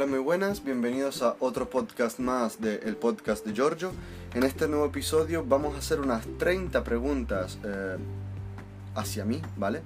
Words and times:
Hola, 0.00 0.08
muy 0.08 0.20
buenas, 0.20 0.64
bienvenidos 0.64 1.20
a 1.20 1.36
otro 1.40 1.68
podcast 1.68 2.20
más 2.20 2.58
del 2.58 2.96
podcast 2.96 3.44
de 3.44 3.52
Giorgio. 3.52 3.92
En 4.32 4.44
este 4.44 4.66
nuevo 4.66 4.86
episodio 4.86 5.44
vamos 5.46 5.74
a 5.74 5.78
hacer 5.80 6.00
unas 6.00 6.26
30 6.38 6.82
preguntas 6.84 7.58
eh, 7.64 7.98
hacia 8.94 9.26
mí, 9.26 9.42
¿vale? 9.58 9.82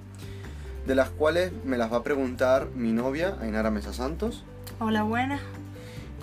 De 0.87 0.95
las 0.95 1.09
cuales 1.09 1.51
me 1.65 1.77
las 1.77 1.91
va 1.91 1.97
a 1.97 2.03
preguntar 2.03 2.69
mi 2.73 2.93
novia, 2.93 3.35
Ainara 3.41 3.71
Mesa 3.71 3.91
Santos. 3.91 4.45
Hola, 4.79 5.03
buenas. 5.03 5.41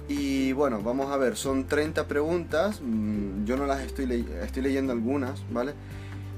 Y 0.09 0.54
bueno, 0.54 0.80
vamos 0.80 1.12
a 1.12 1.18
ver, 1.18 1.36
son 1.36 1.66
30 1.66 2.09
preguntas, 2.09 2.80
mm, 2.82 3.45
yo 3.45 3.59
no 3.59 3.66
las 3.66 3.82
estoy, 3.82 4.06
le 4.06 4.24
estoy 4.43 4.62
leyendo 4.62 4.95
algunas, 4.95 5.43
¿vale? 5.50 5.74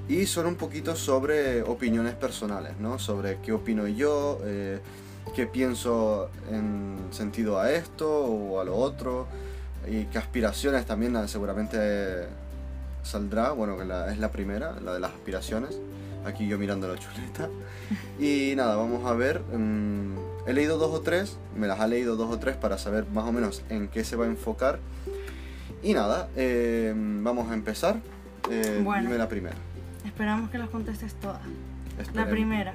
Y 0.08 0.26
son 0.26 0.46
un 0.46 0.56
poquito 0.56 0.96
sobre 0.96 1.62
opiniones 1.62 2.14
personales, 2.14 2.72
¿no? 2.80 2.98
Sobre 2.98 3.38
qué 3.42 3.52
opino 3.52 3.86
yo, 3.86 4.40
eh, 4.42 4.80
qué 5.34 5.46
pienso 5.46 6.30
en 6.50 6.96
sentido 7.10 7.58
a 7.58 7.70
esto 7.72 8.08
o 8.10 8.60
a 8.60 8.64
lo 8.64 8.76
otro, 8.76 9.26
y 9.88 10.04
qué 10.06 10.18
aspiraciones 10.18 10.86
también 10.86 11.16
seguramente 11.28 12.26
saldrá, 13.02 13.52
bueno, 13.52 13.76
que 13.76 13.84
la, 13.84 14.10
es 14.12 14.18
la 14.18 14.30
primera, 14.30 14.80
la 14.80 14.94
de 14.94 15.00
las 15.00 15.12
aspiraciones, 15.12 15.78
aquí 16.24 16.46
yo 16.48 16.58
mirando 16.58 16.88
la 16.88 16.98
chuleta. 16.98 17.48
Y 18.18 18.54
nada, 18.56 18.76
vamos 18.76 19.04
a 19.04 19.12
ver, 19.12 19.40
mm, 19.40 20.16
he 20.46 20.52
leído 20.54 20.78
dos 20.78 20.90
o 20.92 21.00
tres, 21.02 21.36
me 21.54 21.66
las 21.66 21.80
ha 21.80 21.86
leído 21.86 22.16
dos 22.16 22.32
o 22.32 22.38
tres 22.38 22.56
para 22.56 22.78
saber 22.78 23.06
más 23.12 23.24
o 23.28 23.32
menos 23.32 23.62
en 23.68 23.88
qué 23.88 24.04
se 24.04 24.16
va 24.16 24.24
a 24.24 24.28
enfocar. 24.28 24.78
Y 25.82 25.92
nada, 25.92 26.28
eh, 26.34 26.94
vamos 26.96 27.50
a 27.50 27.54
empezar. 27.54 27.96
Eh, 28.50 28.80
Bueno. 28.82 29.02
Dime 29.02 29.18
la 29.18 29.28
primera. 29.28 29.56
Esperamos 30.06 30.48
que 30.50 30.56
las 30.58 30.70
contestes 30.70 31.12
todas. 31.14 31.42
La 31.96 32.02
Esperemos. 32.02 32.30
primera. 32.32 32.74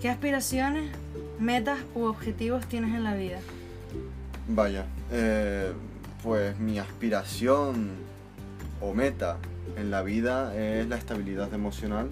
¿Qué 0.00 0.08
aspiraciones, 0.10 0.90
metas 1.38 1.80
u 1.94 2.04
objetivos 2.04 2.66
tienes 2.66 2.94
en 2.94 3.04
la 3.04 3.14
vida? 3.14 3.38
Vaya, 4.48 4.86
eh, 5.10 5.72
pues 6.22 6.58
mi 6.58 6.78
aspiración 6.78 7.90
o 8.80 8.92
meta 8.92 9.38
en 9.76 9.90
la 9.90 10.02
vida 10.02 10.54
es 10.56 10.86
la 10.88 10.96
estabilidad 10.96 11.52
emocional, 11.54 12.10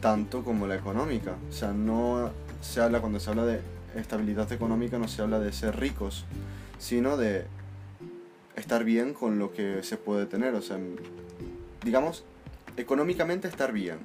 tanto 0.00 0.42
como 0.42 0.66
la 0.66 0.76
económica. 0.76 1.36
O 1.48 1.52
sea, 1.52 1.72
no 1.72 2.30
se 2.60 2.80
habla, 2.80 3.00
cuando 3.00 3.20
se 3.20 3.30
habla 3.30 3.44
de 3.44 3.60
estabilidad 3.96 4.50
económica, 4.52 4.98
no 4.98 5.08
se 5.08 5.22
habla 5.22 5.38
de 5.38 5.52
ser 5.52 5.78
ricos, 5.78 6.24
sino 6.78 7.16
de 7.16 7.46
estar 8.56 8.84
bien 8.84 9.14
con 9.14 9.38
lo 9.38 9.52
que 9.52 9.82
se 9.82 9.96
puede 9.96 10.26
tener. 10.26 10.54
O 10.54 10.62
sea, 10.62 10.78
digamos, 11.84 12.24
económicamente 12.76 13.48
estar 13.48 13.72
bien, 13.72 13.98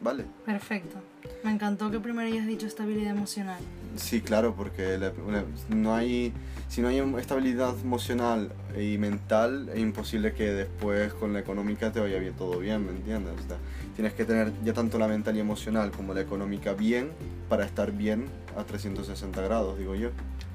¿vale? 0.00 0.24
Perfecto. 0.44 0.98
Me 1.42 1.50
encantó 1.52 1.90
que 1.90 2.00
primero 2.00 2.28
hayas 2.28 2.46
dicho 2.46 2.66
estabilidad 2.66 3.10
emocional. 3.12 3.58
Sí, 3.96 4.20
claro, 4.20 4.54
porque 4.54 4.98
la- 4.98 5.12
la- 5.30 5.44
no 5.74 5.94
hay, 5.94 6.32
si 6.68 6.80
no 6.82 6.88
hay 6.88 6.98
estabilidad 7.18 7.74
emocional 7.82 8.52
y 8.78 8.98
mental, 8.98 9.70
es 9.72 9.80
imposible 9.80 10.32
que 10.34 10.52
después 10.52 11.12
con 11.14 11.32
la 11.32 11.40
económica 11.40 11.90
te 11.92 11.98
vaya 12.00 12.18
bien 12.18 12.34
todo 12.34 12.58
bien, 12.58 12.84
¿me 12.84 12.92
entiendes? 12.92 13.32
O 13.44 13.48
sea, 13.48 13.56
tienes 13.96 14.12
que 14.12 14.24
tener 14.24 14.52
ya 14.64 14.74
tanto 14.74 14.98
la 14.98 15.08
mental 15.08 15.36
y 15.36 15.40
emocional 15.40 15.90
como 15.92 16.12
la 16.14 16.20
económica 16.20 16.74
bien 16.74 17.10
para 17.48 17.64
estar 17.64 17.90
bien 17.90 18.26
a 18.56 18.64
360 18.64 19.40
grados, 19.40 19.78
digo 19.78 19.94
yo. 19.94 20.10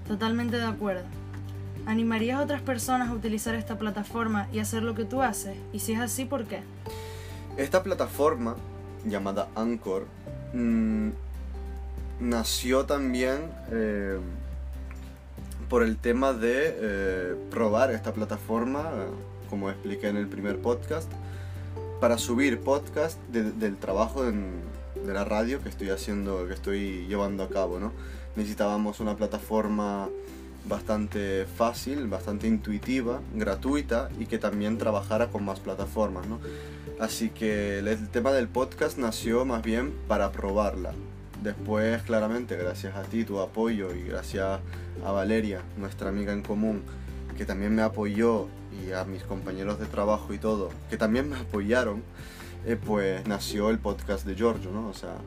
Totalmente 0.08 0.58
de 0.58 0.64
acuerdo. 0.66 1.04
¿Animarías 1.88 2.40
a 2.40 2.44
otras 2.44 2.62
personas 2.62 3.10
a 3.10 3.14
utilizar 3.14 3.54
esta 3.56 3.78
plataforma 3.78 4.48
y 4.54 4.60
hacer 4.60 4.82
lo 4.84 4.96
que 4.96 5.04
tú 5.06 5.22
haces? 5.22 5.58
Y 5.74 5.80
si 5.80 5.94
es 5.94 6.00
así, 6.00 6.26
¿por 6.26 6.46
qué? 6.46 6.62
Esta 7.58 7.84
plataforma 7.84 8.56
llamada 9.06 9.50
Anchor 9.56 10.08
mm, 10.56 11.10
nació 12.20 12.86
también 12.86 13.52
eh, 13.72 14.18
por 15.70 15.84
el 15.84 15.98
tema 15.98 16.34
de 16.34 16.76
eh, 16.78 17.36
probar 17.52 17.92
esta 17.92 18.14
plataforma, 18.14 18.90
como 19.50 19.70
expliqué 19.70 20.08
en 20.08 20.18
el 20.18 20.28
primer 20.28 20.60
podcast, 20.60 21.12
para 22.00 22.18
subir 22.18 22.60
podcast 22.60 23.20
de- 23.32 23.52
del 23.52 23.78
trabajo 23.78 24.24
de 24.24 25.14
la 25.14 25.24
radio 25.26 25.62
que 25.62 25.70
estoy 25.70 25.90
haciendo, 25.90 26.48
que 26.48 26.54
estoy 26.54 27.06
llevando 27.08 27.44
a 27.44 27.50
cabo, 27.50 27.80
¿no? 27.80 27.92
Necesitábamos 28.36 29.00
una 29.00 29.16
plataforma 29.16 30.10
bastante 30.68 31.46
fácil, 31.46 32.08
bastante 32.08 32.48
intuitiva, 32.48 33.22
gratuita 33.34 34.10
y 34.20 34.26
que 34.26 34.38
también 34.38 34.78
trabajara 34.78 35.28
con 35.28 35.46
más 35.46 35.60
plataformas, 35.60 36.28
¿no? 36.28 36.40
Así 37.00 37.30
que 37.30 37.80
el, 37.80 38.10
tema 38.10 38.32
del 38.32 38.48
podcast 38.48 38.98
nació 38.98 39.46
más 39.46 39.62
bien 39.64 39.94
para 40.08 40.32
probarla. 40.32 40.94
Después, 41.44 42.02
claramente, 42.04 42.56
gracias 42.56 42.96
a 42.96 43.04
ti, 43.04 43.26
tu 43.26 43.40
apoyo 43.40 43.94
y 43.94 44.04
gracias 44.04 44.60
a 45.06 45.12
Valeria, 45.12 45.62
nuestra 45.78 46.10
amiga 46.10 46.34
en 46.34 46.42
común, 46.42 46.84
que 47.38 47.46
también 47.46 47.76
me 47.76 47.82
apoyó 47.82 48.48
y 48.84 48.94
a 48.94 49.04
mis 49.04 49.24
compañeros 49.24 49.80
de 49.80 49.86
trabajo 49.86 50.34
y 50.34 50.38
todo, 50.38 50.70
que 50.90 50.98
también 50.98 51.30
me 51.30 51.36
apoyaron, 51.36 52.02
eh, 52.66 52.78
pues 52.84 53.28
nació 53.28 53.70
el 53.70 53.78
podcast 53.78 54.26
de 54.26 54.36
Giorgio, 54.36 54.72
¿no? 54.72 54.88
O 54.88 54.94
sea, 54.94 55.18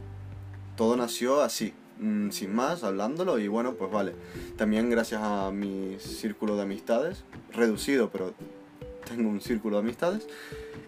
todo 0.76 0.97
nació 0.97 1.43
así, 1.43 1.75
mm, 1.99 2.31
sin 2.31 2.55
más, 2.55 2.85
hablándolo 2.85 3.39
y 3.39 3.49
bueno, 3.49 3.75
pues 3.75 3.91
vale. 3.91 4.15
También 4.57 4.91
gracias 4.91 5.21
a 5.23 5.51
mi 5.51 5.97
círculo 5.99 6.57
de 6.57 6.63
amistades, 6.63 7.25
reducido, 7.53 8.11
pero 8.11 8.35
tengo 9.09 9.29
un 9.29 9.41
círculo 9.41 9.77
de 9.77 9.83
amistades, 9.83 10.27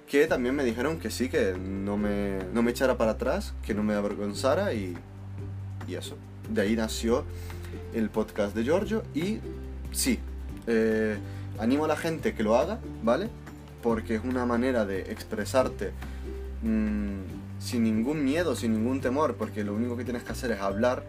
que 0.06 0.26
también 0.26 0.54
me 0.54 0.65
dijeron 0.65 0.98
que 0.98 1.10
sí, 1.10 1.28
que 1.28 1.54
no 1.59 1.97
me, 1.97 2.38
no 2.53 2.62
me 2.62 2.72
echara 2.72 2.97
para 2.97 3.12
atrás, 3.12 3.54
que 3.65 3.75
no 3.75 3.82
me 3.82 3.94
avergonzara 3.94 4.75
y, 4.75 4.97
y 5.88 5.94
eso. 5.94 6.16
De 6.48 6.62
ahí 6.62 6.76
nació 6.76 7.25
el 7.94 8.10
podcast 8.10 8.54
de 8.54 8.65
Giorgio 8.65 9.03
y 9.15 9.38
sí, 9.92 10.19
eh, 10.66 11.16
animo 11.59 11.84
a 11.84 11.88
la 11.88 11.97
gente 11.97 12.34
que 12.34 12.42
lo 12.42 12.56
haga, 12.56 12.78
¿vale? 13.03 13.28
Porque 13.82 14.16
es 14.16 14.25
una 14.25 14.47
manera 14.47 14.84
de 14.84 15.00
expresarte 15.12 15.92
mm, 16.62 17.39
sin 17.60 17.84
ningún 17.84 18.25
miedo, 18.25 18.56
sin 18.56 18.72
ningún 18.72 19.00
temor, 19.00 19.37
porque 19.37 19.62
lo 19.62 19.75
único 19.75 19.97
que 19.97 20.03
tienes 20.04 20.25
que 20.25 20.32
hacer 20.32 20.50
es 20.50 20.60
hablar. 20.60 21.04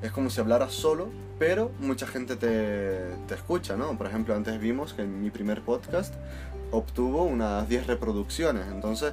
Es 0.00 0.12
como 0.12 0.30
si 0.30 0.40
hablaras 0.40 0.72
solo, 0.72 1.08
pero 1.38 1.72
mucha 1.80 2.06
gente 2.06 2.36
te, 2.36 3.14
te 3.26 3.34
escucha, 3.34 3.76
¿no? 3.76 3.98
Por 3.98 4.06
ejemplo, 4.06 4.34
antes 4.34 4.58
vimos 4.60 4.94
que 4.94 5.02
en 5.02 5.20
mi 5.20 5.30
primer 5.30 5.60
podcast 5.60 6.14
obtuvo 6.70 7.24
unas 7.24 7.68
10 7.68 7.88
reproducciones, 7.88 8.66
entonces 8.72 9.12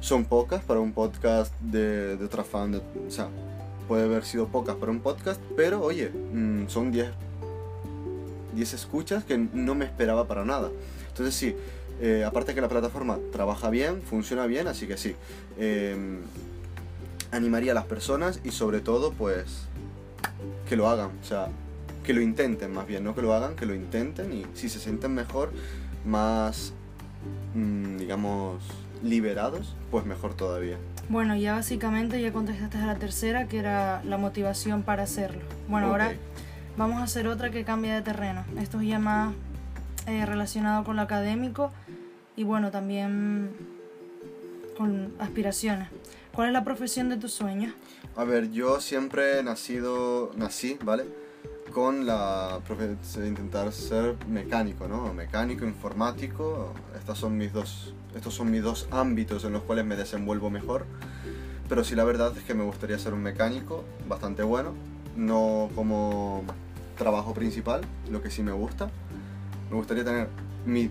son 0.00 0.24
pocas 0.24 0.64
para 0.64 0.80
un 0.80 0.92
podcast 0.92 1.52
de, 1.60 2.16
de 2.16 2.24
otra 2.24 2.42
fan, 2.42 2.74
o 2.74 3.10
sea, 3.10 3.28
puede 3.86 4.04
haber 4.04 4.24
sido 4.24 4.48
pocas 4.48 4.74
para 4.74 4.90
un 4.90 5.00
podcast, 5.00 5.40
pero 5.56 5.82
oye, 5.82 6.10
mm, 6.10 6.66
son 6.68 6.90
10 6.90 7.08
10 8.54 8.74
escuchas 8.74 9.24
que 9.24 9.38
no 9.38 9.74
me 9.74 9.84
esperaba 9.84 10.26
para 10.26 10.44
nada. 10.44 10.70
Entonces 11.08 11.34
sí, 11.34 11.56
eh, 12.02 12.24
aparte 12.24 12.54
que 12.54 12.60
la 12.60 12.68
plataforma 12.68 13.18
trabaja 13.32 13.70
bien, 13.70 14.02
funciona 14.02 14.46
bien, 14.46 14.66
así 14.66 14.86
que 14.86 14.96
sí, 14.96 15.14
eh, 15.56 15.96
animaría 17.30 17.72
a 17.72 17.74
las 17.74 17.84
personas 17.84 18.40
y 18.44 18.50
sobre 18.50 18.80
todo 18.80 19.12
pues 19.12 19.68
que 20.68 20.76
lo 20.76 20.88
hagan, 20.88 21.10
o 21.22 21.24
sea, 21.24 21.46
que 22.04 22.12
lo 22.12 22.20
intenten 22.20 22.74
más 22.74 22.86
bien, 22.86 23.04
no 23.04 23.14
que 23.14 23.22
lo 23.22 23.32
hagan, 23.32 23.54
que 23.56 23.66
lo 23.66 23.74
intenten 23.74 24.32
y 24.32 24.44
si 24.54 24.68
se 24.68 24.80
sienten 24.80 25.14
mejor, 25.14 25.52
más, 26.04 26.72
mm, 27.54 27.98
digamos, 27.98 28.62
liberados, 29.02 29.76
pues 29.90 30.04
mejor 30.04 30.34
todavía. 30.34 30.76
Bueno, 31.08 31.36
ya 31.36 31.54
básicamente 31.54 32.20
ya 32.20 32.32
contestaste 32.32 32.78
a 32.78 32.86
la 32.86 32.96
tercera, 32.96 33.46
que 33.46 33.58
era 33.58 34.02
la 34.04 34.18
motivación 34.18 34.82
para 34.82 35.04
hacerlo. 35.04 35.42
Bueno, 35.68 35.86
ahora. 35.86 36.12
Vamos 36.76 37.00
a 37.00 37.04
hacer 37.04 37.28
otra 37.28 37.50
que 37.50 37.64
cambia 37.64 37.94
de 37.94 38.00
terreno. 38.00 38.44
Esto 38.58 38.80
es 38.80 38.88
ya 38.88 38.98
más 38.98 39.34
eh, 40.06 40.24
relacionado 40.24 40.84
con 40.84 40.96
lo 40.96 41.02
académico 41.02 41.70
y 42.36 42.44
bueno, 42.44 42.70
también 42.70 43.50
con 44.76 45.12
aspiraciones. 45.18 45.88
¿Cuál 46.32 46.48
es 46.48 46.52
la 46.54 46.64
profesión 46.64 47.08
de 47.08 47.16
tus 47.16 47.32
sueños? 47.32 47.74
A 48.16 48.24
ver, 48.24 48.50
yo 48.50 48.80
siempre 48.80 49.38
he 49.38 49.42
nacido, 49.42 50.32
nací, 50.36 50.78
¿vale? 50.82 51.04
Con 51.72 52.06
la 52.06 52.60
profesión 52.66 53.24
de 53.24 53.28
intentar 53.28 53.72
ser 53.72 54.16
mecánico, 54.28 54.88
¿no? 54.88 55.12
Mecánico, 55.12 55.64
informático, 55.64 56.72
estas 56.98 57.18
son 57.18 57.36
mis 57.36 57.52
dos, 57.52 57.94
estos 58.14 58.34
son 58.34 58.50
mis 58.50 58.62
dos 58.62 58.88
ámbitos 58.90 59.44
en 59.44 59.52
los 59.52 59.62
cuales 59.62 59.84
me 59.84 59.96
desenvuelvo 59.96 60.50
mejor. 60.50 60.86
Pero 61.68 61.84
sí 61.84 61.94
la 61.94 62.04
verdad 62.04 62.36
es 62.36 62.44
que 62.44 62.54
me 62.54 62.64
gustaría 62.64 62.98
ser 62.98 63.14
un 63.14 63.22
mecánico 63.22 63.84
bastante 64.08 64.42
bueno, 64.42 64.72
no 65.16 65.70
como 65.74 66.44
trabajo 66.96 67.34
principal, 67.34 67.82
lo 68.10 68.22
que 68.22 68.30
sí 68.30 68.42
me 68.42 68.52
gusta. 68.52 68.90
Me 69.70 69.76
gustaría 69.76 70.04
tener 70.04 70.28
mi 70.66 70.90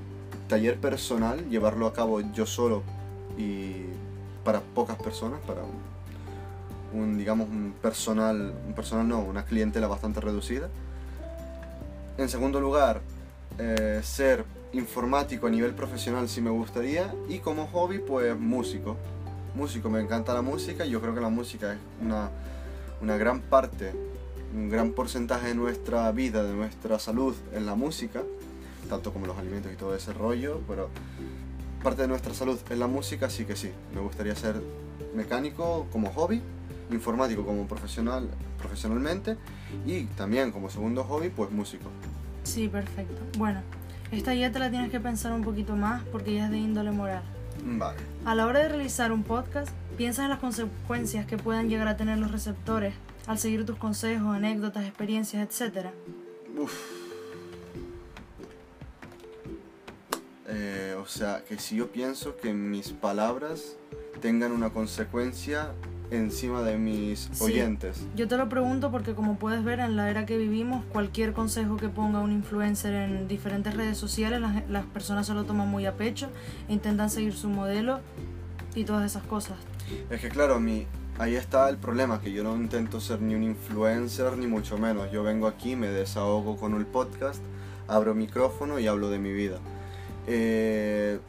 taller 0.52 0.78
personal, 0.78 1.50
llevarlo 1.50 1.88
a 1.88 1.94
cabo 1.94 2.20
yo 2.20 2.46
solo 2.46 2.84
y 3.38 3.86
para 4.44 4.60
pocas 4.60 4.98
personas, 4.98 5.40
para 5.48 5.62
un, 6.94 7.18
digamos 7.18 7.48
un 7.48 7.74
personal, 7.82 8.54
un 8.68 8.74
personal 8.74 9.08
no, 9.08 9.20
una 9.20 9.46
clientela 9.46 9.88
bastante 9.88 10.20
reducida. 10.20 10.68
En 12.18 12.28
segundo 12.28 12.60
lugar, 12.60 13.00
eh, 13.60 14.02
ser 14.04 14.44
informático 14.74 15.48
a 15.48 15.50
nivel 15.50 15.74
profesional 15.74 16.28
sí 16.28 16.42
me 16.42 16.50
gustaría 16.50 17.14
y 17.30 17.40
como 17.40 17.68
hobby 17.68 18.00
pues 18.00 18.38
músico. 18.38 18.98
Músico, 19.56 19.90
me 19.90 20.02
encanta 20.02 20.34
la 20.34 20.42
música 20.42 20.84
yo 20.84 21.00
creo 21.00 21.16
que 21.16 21.22
la 21.22 21.30
música 21.30 21.72
es 21.74 21.80
una, 22.02 22.30
una 23.02 23.16
gran 23.16 23.40
parte 23.40 23.94
un 24.54 24.70
gran 24.70 24.92
porcentaje 24.92 25.48
de 25.48 25.56
nuestra 25.56 26.12
vida, 26.12 26.44
de 26.44 26.54
nuestra 26.54 27.00
salud 27.00 27.34
en 27.54 27.66
la 27.66 27.76
música, 27.76 28.22
tanto 28.90 29.14
como 29.14 29.28
los 29.28 29.38
alimentos 29.38 29.72
y 29.72 29.76
todo 29.76 29.96
ese 29.96 30.14
rollo, 30.14 30.62
pero 30.68 30.90
parte 31.84 32.04
de 32.04 32.08
nuestra 32.08 32.34
salud 32.34 32.60
en 32.70 32.80
la 32.80 32.88
música 32.88 33.30
sí 33.30 33.46
que 33.46 33.56
sí. 33.56 33.72
Me 33.94 34.02
gustaría 34.02 34.36
ser 34.36 34.62
mecánico 35.16 35.88
como 35.92 36.12
hobby, 36.12 36.42
informático 36.92 37.46
como 37.46 37.68
profesional, 37.68 38.30
profesionalmente 38.58 39.38
y 39.86 40.04
también 40.06 40.52
como 40.52 40.70
segundo 40.70 41.04
hobby, 41.04 41.30
pues 41.30 41.52
músico. 41.52 41.90
Sí, 42.44 42.68
perfecto. 42.68 43.22
Bueno, 43.38 43.62
esta 44.12 44.34
ya 44.34 44.52
te 44.52 44.60
la 44.60 44.70
tienes 44.70 44.92
que 44.92 45.00
pensar 45.00 45.32
un 45.32 45.44
poquito 45.44 45.76
más 45.76 46.04
porque 46.12 46.34
ya 46.34 46.46
es 46.46 46.52
de 46.52 46.58
índole 46.58 46.92
moral. 46.92 47.24
Vale. 47.64 48.00
A 48.26 48.36
la 48.36 48.46
hora 48.46 48.60
de 48.60 48.70
realizar 48.70 49.12
un 49.12 49.24
podcast, 49.24 49.70
piensa 49.98 50.24
en 50.24 50.30
las 50.30 50.40
consecuencias 50.40 51.26
que 51.26 51.38
puedan 51.38 51.70
llegar 51.70 51.88
a 51.88 51.98
tener 51.98 52.18
los 52.18 52.32
receptores 52.32 52.94
al 53.28 53.38
seguir 53.38 53.66
tus 53.66 53.78
consejos, 53.78 54.36
anécdotas, 54.36 54.84
experiencias, 54.86 55.62
etc. 55.62 55.88
Uf. 56.58 56.74
Eh, 60.52 60.96
o 61.02 61.08
sea, 61.08 61.44
que 61.48 61.58
si 61.58 61.78
yo 61.78 61.92
pienso 61.92 62.36
que 62.38 62.54
mis 62.54 62.90
palabras 62.90 63.78
tengan 64.22 64.52
una 64.52 64.70
consecuencia 64.72 65.72
encima 66.12 66.62
de 66.62 66.78
mis 66.78 67.30
Sí. 67.32 67.44
oyentes. 67.46 68.02
Yo 68.18 68.28
te 68.28 68.36
lo 68.36 68.50
pregunto 68.50 68.92
porque 68.92 69.14
como 69.16 69.38
puedes 69.40 69.64
ver 69.64 69.80
en 69.80 69.96
la 69.96 70.10
era 70.10 70.26
que 70.26 70.38
vivimos, 70.38 70.84
cualquier 70.92 71.32
consejo 71.32 71.78
que 71.78 71.88
ponga 71.88 72.20
un 72.20 72.34
influencer 72.34 72.94
en 72.94 73.28
diferentes 73.30 73.74
redes 73.74 73.98
sociales, 73.98 74.42
las, 74.42 74.70
las 74.70 74.86
personas 74.88 75.26
se 75.28 75.34
lo 75.34 75.46
toman 75.46 75.70
muy 75.70 75.86
a 75.86 75.96
pecho 75.96 76.28
e 76.68 76.74
intentan 76.74 77.10
seguir 77.10 77.34
su 77.34 77.48
modelo 77.48 78.02
y 78.76 78.84
todas 78.84 79.06
esas 79.10 79.24
cosas. 79.24 79.56
Es 80.10 80.20
que 80.20 80.28
claro, 80.28 80.60
mi, 80.60 80.86
ahí 81.18 81.36
está 81.36 81.70
el 81.70 81.78
problema, 81.78 82.20
que 82.20 82.34
yo 82.34 82.44
no 82.44 82.58
intento 82.58 83.00
ser 83.00 83.22
ni 83.22 83.34
un 83.36 83.44
influencer 83.44 84.38
ni 84.38 84.48
mucho 84.48 84.78
menos. 84.78 85.10
Yo 85.14 85.24
vengo 85.24 85.48
aquí, 85.48 85.78
me 85.78 85.88
desahogo 85.88 86.58
con 86.58 86.76
el 86.76 86.86
podcast, 86.86 87.42
abro 87.88 88.14
micrófono 88.14 88.80
y 88.80 88.88
hablo 88.88 89.10
de 89.10 89.18
mi 89.20 89.32
vida. 89.32 89.60
Eh, 90.28 91.20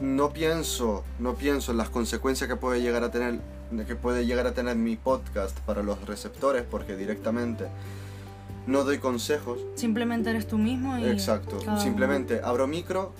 no 0.00 0.32
pienso, 0.32 1.04
no 1.18 1.34
pienso 1.34 1.72
en 1.72 1.78
las 1.78 1.90
consecuencias 1.90 2.48
que 2.48 2.56
puede 2.56 2.80
llegar 2.80 3.04
a 3.04 3.10
tener, 3.10 3.38
que 3.86 3.96
puede 3.96 4.24
llegar 4.26 4.46
a 4.46 4.52
tener 4.54 4.76
mi 4.76 4.96
podcast 4.96 5.58
para 5.60 5.82
los 5.82 6.00
receptores, 6.06 6.62
porque 6.68 6.96
directamente 6.96 7.66
no 8.66 8.84
doy 8.84 8.98
consejos. 8.98 9.58
Simplemente 9.74 10.30
eres 10.30 10.46
tú 10.46 10.56
mismo 10.58 10.96
y... 10.98 11.04
Exacto. 11.04 11.58
uno- 11.62 11.80
Simplemente 11.80 12.40
abro 12.42 12.66
micro 12.66 13.12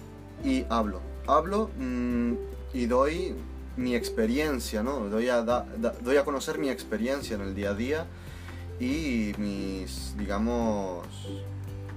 y 0.44 0.64
hablo. 0.70 1.00
Hablo 1.26 1.70
mm, 1.78 2.32
y 2.72 2.86
doy 2.86 3.34
mi 3.76 3.94
experiencia, 3.94 4.82
¿no? 4.82 5.00
Doy 5.10 5.28
a, 5.28 5.42
da- 5.42 5.66
da- 5.78 5.94
doy 6.02 6.16
a 6.16 6.24
conocer 6.24 6.58
mi 6.58 6.70
experiencia 6.70 7.36
en 7.36 7.42
el 7.42 7.54
día 7.54 7.70
a 7.70 7.74
día 7.74 8.06
y 8.80 9.32
mis, 9.38 10.14
digamos, 10.18 11.06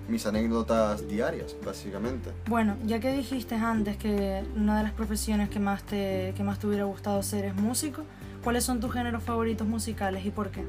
mis 0.07 0.25
anécdotas 0.25 1.07
diarias, 1.07 1.55
básicamente. 1.63 2.31
Bueno, 2.47 2.75
ya 2.85 2.99
que 2.99 3.13
dijiste 3.13 3.55
antes 3.55 3.97
que 3.97 4.43
una 4.55 4.77
de 4.77 4.83
las 4.83 4.93
profesiones 4.93 5.49
que 5.49 5.59
más 5.59 5.83
te, 5.83 6.33
que 6.35 6.43
más 6.43 6.59
te 6.59 6.67
hubiera 6.67 6.83
gustado 6.85 7.21
ser 7.23 7.45
es 7.45 7.55
músico, 7.55 8.03
¿cuáles 8.43 8.63
son 8.63 8.79
tus 8.79 8.91
géneros 8.91 9.23
favoritos 9.23 9.67
musicales 9.67 10.25
y 10.25 10.31
por 10.31 10.51
qué? 10.51 10.63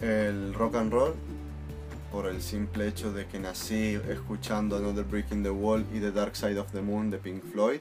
El 0.00 0.54
rock 0.54 0.76
and 0.76 0.92
roll, 0.92 1.14
por 2.10 2.26
el 2.26 2.40
simple 2.40 2.88
hecho 2.88 3.12
de 3.12 3.26
que 3.26 3.38
nací 3.38 3.98
escuchando 4.08 4.76
Another 4.76 5.04
Brick 5.04 5.30
in 5.32 5.42
the 5.42 5.50
Wall 5.50 5.84
y 5.94 6.00
The 6.00 6.12
Dark 6.12 6.36
Side 6.36 6.58
of 6.58 6.72
the 6.72 6.80
Moon 6.80 7.10
de 7.10 7.18
Pink 7.18 7.42
Floyd, 7.52 7.80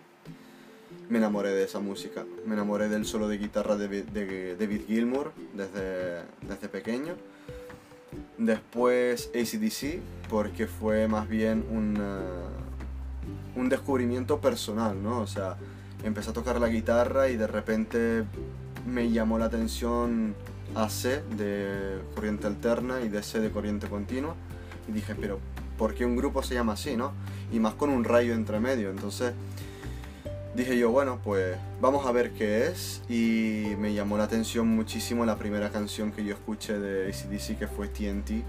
me 1.10 1.18
enamoré 1.18 1.50
de 1.50 1.64
esa 1.64 1.80
música. 1.80 2.26
Me 2.46 2.54
enamoré 2.54 2.90
del 2.90 3.06
solo 3.06 3.28
de 3.28 3.38
guitarra 3.38 3.76
de, 3.76 4.56
David 4.56 4.82
Gilmour 4.88 5.32
desde, 5.56 6.24
desde 6.42 6.70
pequeño. 6.70 7.16
Después 8.38 9.30
ACDC, 9.36 10.00
porque 10.30 10.68
fue 10.68 11.08
más 11.08 11.28
bien 11.28 11.66
un, 11.70 12.00
descubrimiento 13.70 14.40
personal, 14.40 15.02
¿no? 15.04 15.20
O 15.20 15.28
sea, 15.28 15.58
empecé 16.04 16.32
a 16.32 16.34
tocar 16.34 16.60
la 16.60 16.70
guitarra 16.70 17.30
y 17.30 17.38
de 17.38 17.46
repente 17.46 18.24
me 18.88 19.12
llamó 19.12 19.38
la 19.38 19.46
atención 19.46 20.34
AC 20.74 21.24
de 21.36 22.00
corriente 22.16 22.48
alterna 22.48 23.02
y 23.02 23.10
DC 23.10 23.40
de 23.40 23.52
corriente 23.52 23.88
continua. 23.88 24.36
Y 24.88 24.92
dije, 24.92 25.14
pero 25.14 25.40
¿por 25.78 25.94
qué 25.94 26.06
un 26.06 26.16
grupo 26.16 26.42
se 26.42 26.56
llama 26.56 26.74
así, 26.74 26.96
no? 26.96 27.12
Y 27.52 27.60
más 27.60 27.74
con 27.74 27.90
un 27.90 28.04
rayo 28.04 28.34
entre 28.34 28.60
medio. 28.60 28.90
Entonces 28.90 29.34
dije 30.56 30.78
yo, 30.78 30.92
bueno, 30.92 31.20
pues 31.24 31.58
vamos 31.82 32.06
a 32.06 32.12
ver 32.12 32.32
qué 32.32 32.68
es. 32.68 33.02
Y 33.10 33.76
me 33.80 33.94
llamó 33.94 34.18
la 34.18 34.26
atención 34.26 34.68
muchísimo 34.68 35.26
la 35.26 35.38
primera 35.38 35.70
canción 35.70 36.12
que 36.12 36.24
yo 36.24 36.34
escuché 36.34 36.80
de 36.80 37.10
ACDC, 37.10 37.58
que 37.58 37.68
fue 37.68 37.88
TNT. 37.88 38.44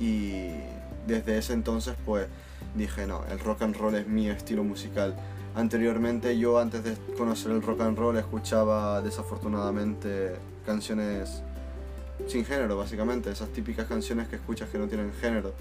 Y 0.00 0.50
desde 1.06 1.38
ese 1.38 1.52
entonces, 1.52 1.94
pues 2.04 2.26
dije, 2.74 3.06
no, 3.06 3.24
el 3.30 3.38
rock 3.38 3.62
and 3.62 3.76
roll 3.76 3.94
es 3.94 4.06
mi 4.06 4.28
estilo 4.28 4.64
musical. 4.64 5.14
Anteriormente 5.54 6.36
yo, 6.36 6.58
antes 6.58 6.82
de 6.82 6.96
conocer 7.16 7.52
el 7.52 7.62
rock 7.62 7.82
and 7.82 7.96
roll, 7.96 8.16
escuchaba 8.16 9.00
desafortunadamente 9.02 10.34
canciones 10.66 11.42
sin 12.26 12.44
género, 12.44 12.76
básicamente. 12.76 13.30
Esas 13.30 13.50
típicas 13.50 13.86
canciones 13.86 14.28
que 14.28 14.36
escuchas 14.36 14.68
que 14.70 14.78
no 14.78 14.88
tienen 14.88 15.12
género. 15.20 15.52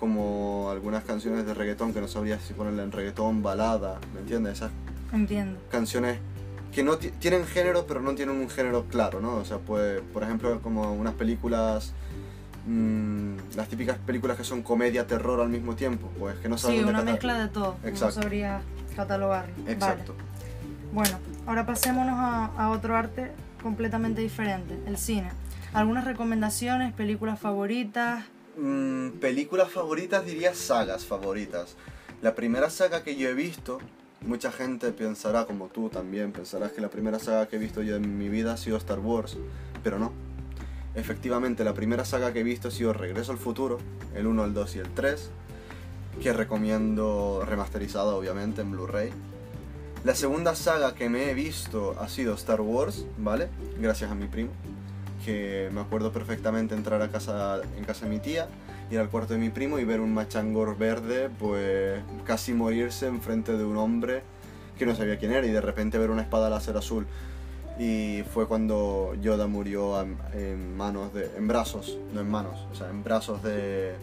Como 0.00 0.70
algunas 0.70 1.04
canciones 1.04 1.44
de 1.44 1.52
reggaetón 1.52 1.92
que 1.92 2.00
no 2.00 2.08
sabrías 2.08 2.40
si 2.42 2.54
ponerle 2.54 2.82
en 2.82 2.90
reggaetón, 2.90 3.42
balada, 3.42 4.00
¿me 4.14 4.20
entiendes? 4.20 4.54
Esas 4.54 4.70
Entiendo. 5.12 5.60
canciones 5.70 6.18
que 6.72 6.82
no 6.82 6.96
ti- 6.96 7.10
tienen 7.10 7.44
género 7.46 7.84
pero 7.86 8.00
no 8.00 8.14
tienen 8.14 8.36
un 8.36 8.48
género 8.48 8.86
claro, 8.86 9.20
¿no? 9.20 9.34
O 9.36 9.44
sea, 9.44 9.58
pues, 9.58 10.00
por 10.14 10.22
ejemplo, 10.22 10.58
como 10.62 10.94
unas 10.94 11.12
películas, 11.14 11.92
mm, 12.66 13.34
las 13.56 13.68
típicas 13.68 13.98
películas 13.98 14.38
que 14.38 14.44
son 14.44 14.62
comedia, 14.62 15.06
terror 15.06 15.38
al 15.40 15.50
mismo 15.50 15.74
tiempo, 15.74 16.08
pues 16.18 16.36
que 16.38 16.48
no 16.48 16.56
Sí, 16.56 16.62
saben 16.62 16.86
una 16.86 17.02
mezcla 17.02 17.38
de 17.38 17.48
todo. 17.48 17.76
Exacto. 17.84 18.16
No 18.16 18.22
sabría 18.22 18.62
catalogarlo. 18.96 19.52
Exacto. 19.68 20.14
Vale. 20.14 20.30
Bueno, 20.92 21.18
ahora 21.46 21.66
pasémonos 21.66 22.14
a, 22.18 22.46
a 22.56 22.70
otro 22.70 22.96
arte 22.96 23.32
completamente 23.62 24.22
diferente, 24.22 24.78
el 24.86 24.96
cine. 24.96 25.30
¿Algunas 25.74 26.04
recomendaciones, 26.06 26.94
películas 26.94 27.38
favoritas? 27.38 28.24
Mm, 28.56 29.20
películas 29.20 29.70
favoritas 29.70 30.24
diría 30.24 30.54
sagas 30.54 31.04
favoritas. 31.04 31.76
La 32.20 32.34
primera 32.34 32.68
saga 32.68 33.02
que 33.02 33.16
yo 33.16 33.28
he 33.28 33.34
visto, 33.34 33.78
mucha 34.20 34.50
gente 34.52 34.92
pensará, 34.92 35.46
como 35.46 35.68
tú 35.68 35.88
también, 35.88 36.32
pensarás 36.32 36.72
que 36.72 36.80
la 36.80 36.90
primera 36.90 37.18
saga 37.18 37.48
que 37.48 37.56
he 37.56 37.58
visto 37.58 37.82
yo 37.82 37.96
en 37.96 38.18
mi 38.18 38.28
vida 38.28 38.52
ha 38.52 38.56
sido 38.56 38.76
Star 38.76 38.98
Wars, 38.98 39.36
pero 39.82 39.98
no. 39.98 40.12
Efectivamente, 40.94 41.64
la 41.64 41.74
primera 41.74 42.04
saga 42.04 42.32
que 42.32 42.40
he 42.40 42.44
visto 42.44 42.68
ha 42.68 42.70
sido 42.72 42.92
Regreso 42.92 43.32
al 43.32 43.38
Futuro, 43.38 43.78
el 44.14 44.26
1, 44.26 44.44
el 44.44 44.54
2 44.54 44.76
y 44.76 44.78
el 44.80 44.90
3, 44.90 45.30
que 46.20 46.32
recomiendo 46.32 47.42
remasterizado 47.46 48.16
obviamente 48.16 48.60
en 48.60 48.72
Blu-ray. 48.72 49.10
La 50.02 50.14
segunda 50.14 50.54
saga 50.54 50.94
que 50.94 51.08
me 51.08 51.30
he 51.30 51.34
visto 51.34 51.94
ha 52.00 52.08
sido 52.08 52.34
Star 52.34 52.60
Wars, 52.60 53.06
¿vale? 53.18 53.48
Gracias 53.78 54.10
a 54.10 54.14
mi 54.14 54.26
primo, 54.26 54.50
que 55.24 55.70
me 55.72 55.80
acuerdo 55.80 56.12
perfectamente 56.12 56.74
entrar 56.74 57.02
a 57.02 57.08
casa, 57.08 57.60
en 57.76 57.84
casa 57.84 58.06
de 58.06 58.10
mi 58.10 58.18
tía, 58.18 58.48
ir 58.90 58.98
al 58.98 59.08
cuarto 59.08 59.34
de 59.34 59.38
mi 59.38 59.50
primo 59.50 59.78
y 59.78 59.84
ver 59.84 60.00
un 60.00 60.12
machangor 60.12 60.76
verde, 60.76 61.30
pues 61.38 62.00
casi 62.24 62.52
morirse 62.52 63.06
enfrente 63.06 63.56
de 63.56 63.64
un 63.64 63.76
hombre 63.76 64.22
que 64.78 64.86
no 64.86 64.94
sabía 64.94 65.18
quién 65.18 65.32
era 65.32 65.46
y 65.46 65.50
de 65.50 65.60
repente 65.60 65.98
ver 65.98 66.10
una 66.10 66.22
espada 66.22 66.50
láser 66.50 66.76
azul. 66.76 67.06
Y 67.78 68.24
fue 68.34 68.46
cuando 68.46 69.14
Yoda 69.22 69.46
murió 69.46 70.00
en, 70.02 70.18
en 70.34 70.76
manos 70.76 71.14
de, 71.14 71.30
en 71.36 71.48
brazos, 71.48 71.98
no 72.12 72.20
en 72.20 72.30
manos, 72.30 72.66
o 72.70 72.74
sea, 72.74 72.90
en 72.90 73.02
brazos 73.02 73.42
de, 73.42 73.94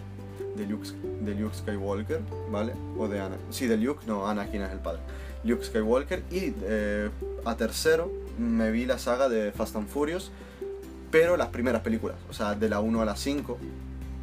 de, 0.55 0.65
Luke, 0.65 0.87
de 1.21 1.35
Luke 1.35 1.55
Skywalker, 1.55 2.21
¿vale? 2.51 2.73
O 2.97 3.07
de 3.07 3.19
Ana. 3.19 3.37
Sí, 3.51 3.67
de 3.67 3.77
Luke, 3.77 4.03
no, 4.07 4.27
Anakin 4.27 4.63
es 4.63 4.71
el 4.71 4.79
padre. 4.79 5.01
Luke 5.43 5.63
Skywalker. 5.63 6.23
Y 6.31 6.53
eh, 6.63 7.09
a 7.45 7.55
tercero 7.55 8.11
me 8.37 8.71
vi 8.71 8.85
la 8.85 8.99
saga 8.99 9.29
de 9.29 9.51
Fast 9.51 9.75
and 9.75 9.87
Furious, 9.87 10.31
pero 11.11 11.37
las 11.37 11.49
primeras 11.49 11.81
películas, 11.81 12.17
o 12.29 12.33
sea, 12.33 12.55
de 12.55 12.69
la 12.69 12.79
1 12.79 13.01
a 13.01 13.05
la 13.05 13.15
5, 13.15 13.57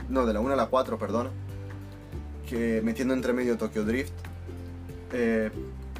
no, 0.08 0.26
de 0.26 0.32
la 0.32 0.40
1 0.40 0.52
a 0.52 0.56
la 0.56 0.66
4, 0.66 0.98
perdona, 0.98 1.30
que 2.48 2.82
metiendo 2.82 3.14
entre 3.14 3.32
medio 3.32 3.56
Tokyo 3.56 3.84
Drift, 3.84 4.12
eh, 5.12 5.50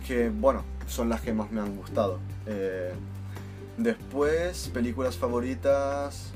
que 0.07 0.29
bueno, 0.29 0.63
son 0.87 1.09
las 1.09 1.21
que 1.21 1.33
más 1.33 1.51
me 1.51 1.61
han 1.61 1.77
gustado. 1.77 2.19
Eh, 2.47 2.93
después, 3.79 4.71
películas 4.73 5.17
favoritas, 5.17 6.33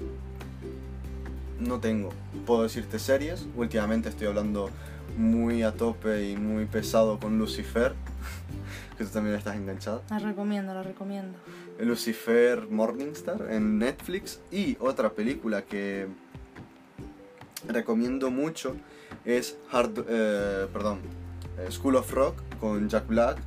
no 1.61 1.81
tengo. 1.81 2.11
Puedo 2.47 2.63
decirte 2.63 2.99
series, 2.99 3.47
últimamente 3.57 4.09
estoy 4.09 4.29
hablando 4.29 4.71
muy 5.17 5.63
a 5.63 5.73
tope 5.73 6.31
y 6.31 6.37
muy 6.37 6.67
pesado 6.67 7.19
con 7.19 7.39
Lucifer, 7.39 7.95
que 8.97 9.05
tú 9.05 9.11
también 9.11 9.37
estás 9.37 9.57
enganchada. 9.57 10.03
La 10.11 10.19
recomiendo, 10.19 10.73
la 10.73 10.83
recomiendo. 10.83 11.37
Lucifer 11.81 12.67
Morningstar 12.71 13.47
en 13.51 13.79
Netflix 13.79 14.41
y 14.51 14.77
otra 14.81 15.11
película 15.11 15.63
que 15.63 16.07
recomiendo 17.69 18.31
mucho 18.31 18.77
es 19.25 19.57
Hard, 19.71 20.05
eh, 20.09 20.67
perdón, 20.73 21.01
eh, 21.59 21.71
School 21.71 21.97
of 21.97 22.13
Rock 22.13 22.37
con 22.61 22.89
Jack 22.89 23.07
Black 23.07 23.39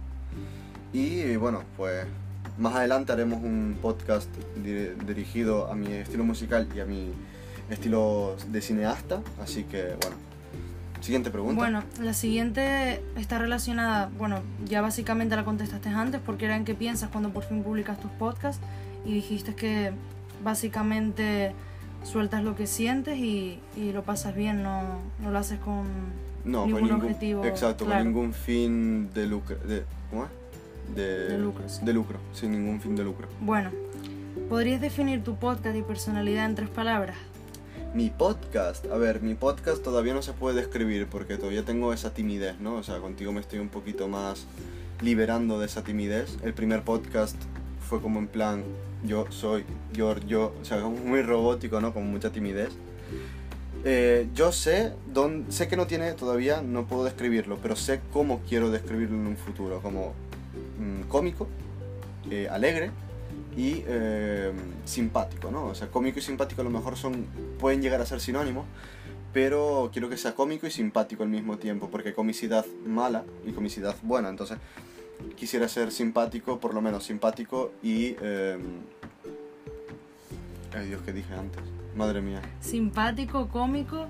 y 0.94 1.36
bueno 1.38 1.64
pues 1.78 2.06
más 2.58 2.76
adelante 2.76 3.12
haremos 3.14 3.42
un 3.44 3.78
podcast 3.82 4.30
di- 4.64 4.90
dirigido 5.06 5.68
a 5.68 5.76
mi 5.76 5.92
estilo 5.94 6.24
musical 6.24 6.68
y 6.76 6.80
a 6.82 6.86
mi 6.86 7.12
estilo 7.70 8.36
de 8.50 8.62
cineasta, 8.62 9.22
así 9.42 9.64
que 9.64 9.96
bueno. 10.02 10.31
Siguiente 11.02 11.32
pregunta. 11.32 11.60
Bueno, 11.60 11.84
la 12.00 12.14
siguiente 12.14 13.02
está 13.18 13.40
relacionada, 13.40 14.10
bueno, 14.18 14.42
ya 14.66 14.82
básicamente 14.82 15.36
la 15.36 15.44
contestaste 15.44 15.90
antes 15.90 16.22
porque 16.24 16.46
era 16.46 16.56
en 16.56 16.64
qué 16.64 16.76
piensas 16.76 17.10
cuando 17.10 17.32
por 17.32 17.44
fin 17.44 17.64
publicas 17.64 18.00
tus 18.00 18.12
podcasts 18.12 18.64
y 19.04 19.14
dijiste 19.14 19.56
que 19.56 19.92
básicamente 20.44 21.54
sueltas 22.04 22.44
lo 22.44 22.56
que 22.56 22.68
sientes 22.68 23.18
y, 23.18 23.60
y 23.76 23.92
lo 23.94 24.04
pasas 24.04 24.36
bien, 24.36 24.64
no, 24.64 25.00
no 25.22 25.32
lo 25.32 25.38
haces 25.40 25.60
con 25.60 25.86
no, 26.46 26.66
ningún 26.66 26.72
con 26.72 26.90
ningún 26.90 27.02
objetivo, 27.02 27.46
Exacto, 27.46 27.86
claro. 27.86 28.04
con 28.04 28.14
ningún 28.14 28.34
fin 28.34 29.12
de 29.14 29.26
lucro. 29.28 29.56
De, 29.58 29.84
¿Cómo 30.10 30.26
es? 30.26 30.32
De, 30.96 31.30
De 31.30 31.38
lucro, 31.38 31.68
sí. 31.68 31.84
De 31.84 31.94
lucro, 31.94 32.20
sin 32.34 32.52
ningún 32.52 32.80
fin 32.80 32.96
de 32.96 33.04
lucro. 33.04 33.28
Bueno, 33.40 33.72
¿podrías 34.50 34.82
definir 34.82 35.24
tu 35.24 35.36
podcast 35.36 35.76
y 35.76 35.82
personalidad 35.82 36.46
en 36.46 36.56
tres 36.56 36.70
palabras? 36.70 37.16
Mi 37.94 38.10
podcast, 38.10 38.86
a 38.86 38.98
ver, 38.98 39.22
mi 39.22 39.36
podcast 39.36 39.84
todavía 39.84 40.14
no 40.14 40.22
se 40.22 40.34
puede 40.34 40.56
describir 40.56 41.08
porque 41.08 41.38
todavía 41.38 41.64
tengo 41.64 41.92
esa 41.94 42.14
timidez, 42.14 42.60
¿no? 42.60 42.76
O 42.76 42.84
sea, 42.84 43.00
contigo 43.00 43.32
me 43.32 43.42
estoy 43.42 43.60
un 43.60 43.70
poquito 43.70 44.08
más 44.08 44.46
liberando 45.02 45.60
de 45.60 45.66
esa 45.66 45.84
timidez. 45.84 46.38
El 46.44 46.54
primer 46.54 46.84
podcast 46.84 47.36
fue 47.88 48.02
como 48.02 48.20
en 48.20 48.28
plan, 48.28 48.64
yo 49.04 49.26
soy, 49.30 49.66
yo, 49.94 50.18
yo, 50.20 50.54
o 50.62 50.66
sea, 50.66 50.80
muy 51.06 51.22
robótico, 51.22 51.82
¿no? 51.82 51.94
Con 51.94 52.10
mucha 52.10 52.32
timidez. 52.32 52.70
Eh, 53.84 54.30
yo 54.36 54.52
sé, 54.52 54.94
don, 55.12 55.46
sé 55.50 55.68
que 55.68 55.76
no 55.76 55.88
tiene 55.88 56.14
todavía, 56.14 56.62
no 56.62 56.88
puedo 56.88 57.04
describirlo, 57.04 57.58
pero 57.62 57.76
sé 57.76 58.00
cómo 58.14 58.42
quiero 58.48 58.70
describirlo 58.70 59.18
en 59.18 59.28
un 59.28 59.38
futuro, 59.38 59.82
como 59.82 60.14
mm, 60.80 61.10
cómico, 61.10 61.48
eh, 62.30 62.48
alegre 62.50 62.92
y 63.56 63.84
eh, 63.88 64.52
simpático, 64.86 65.52
¿no? 65.52 65.66
O 65.66 65.76
sea, 65.76 65.88
cómico 65.90 66.20
y 66.20 66.22
simpático 66.22 66.62
a 66.62 66.64
lo 66.64 66.70
mejor 66.70 66.96
son 66.98 67.26
pueden 67.60 67.82
llegar 67.82 68.00
a 68.02 68.06
ser 68.06 68.20
sinónimos, 68.22 68.66
pero 69.34 69.90
quiero 69.92 70.10
que 70.10 70.18
sea 70.18 70.34
cómico 70.36 70.68
y 70.68 70.72
simpático 70.72 71.24
al 71.24 71.30
mismo 71.30 71.58
tiempo, 71.58 71.90
porque 71.90 72.14
comicidad 72.14 72.66
mala 72.86 73.24
y 73.46 73.52
comicidad 73.52 73.96
buena, 74.04 74.30
entonces 74.30 74.58
quisiera 75.36 75.68
ser 75.68 75.92
simpático, 75.92 76.60
por 76.60 76.74
lo 76.74 76.82
menos 76.82 77.04
simpático 77.04 77.72
y... 77.84 78.16
eh, 78.22 78.58
ay 80.78 80.88
Dios, 80.88 81.02
¿qué 81.06 81.14
dije 81.14 81.34
antes? 81.34 81.62
Madre 81.96 82.22
mía. 82.22 82.42
Simpático, 82.62 83.48
cómico 83.50 84.08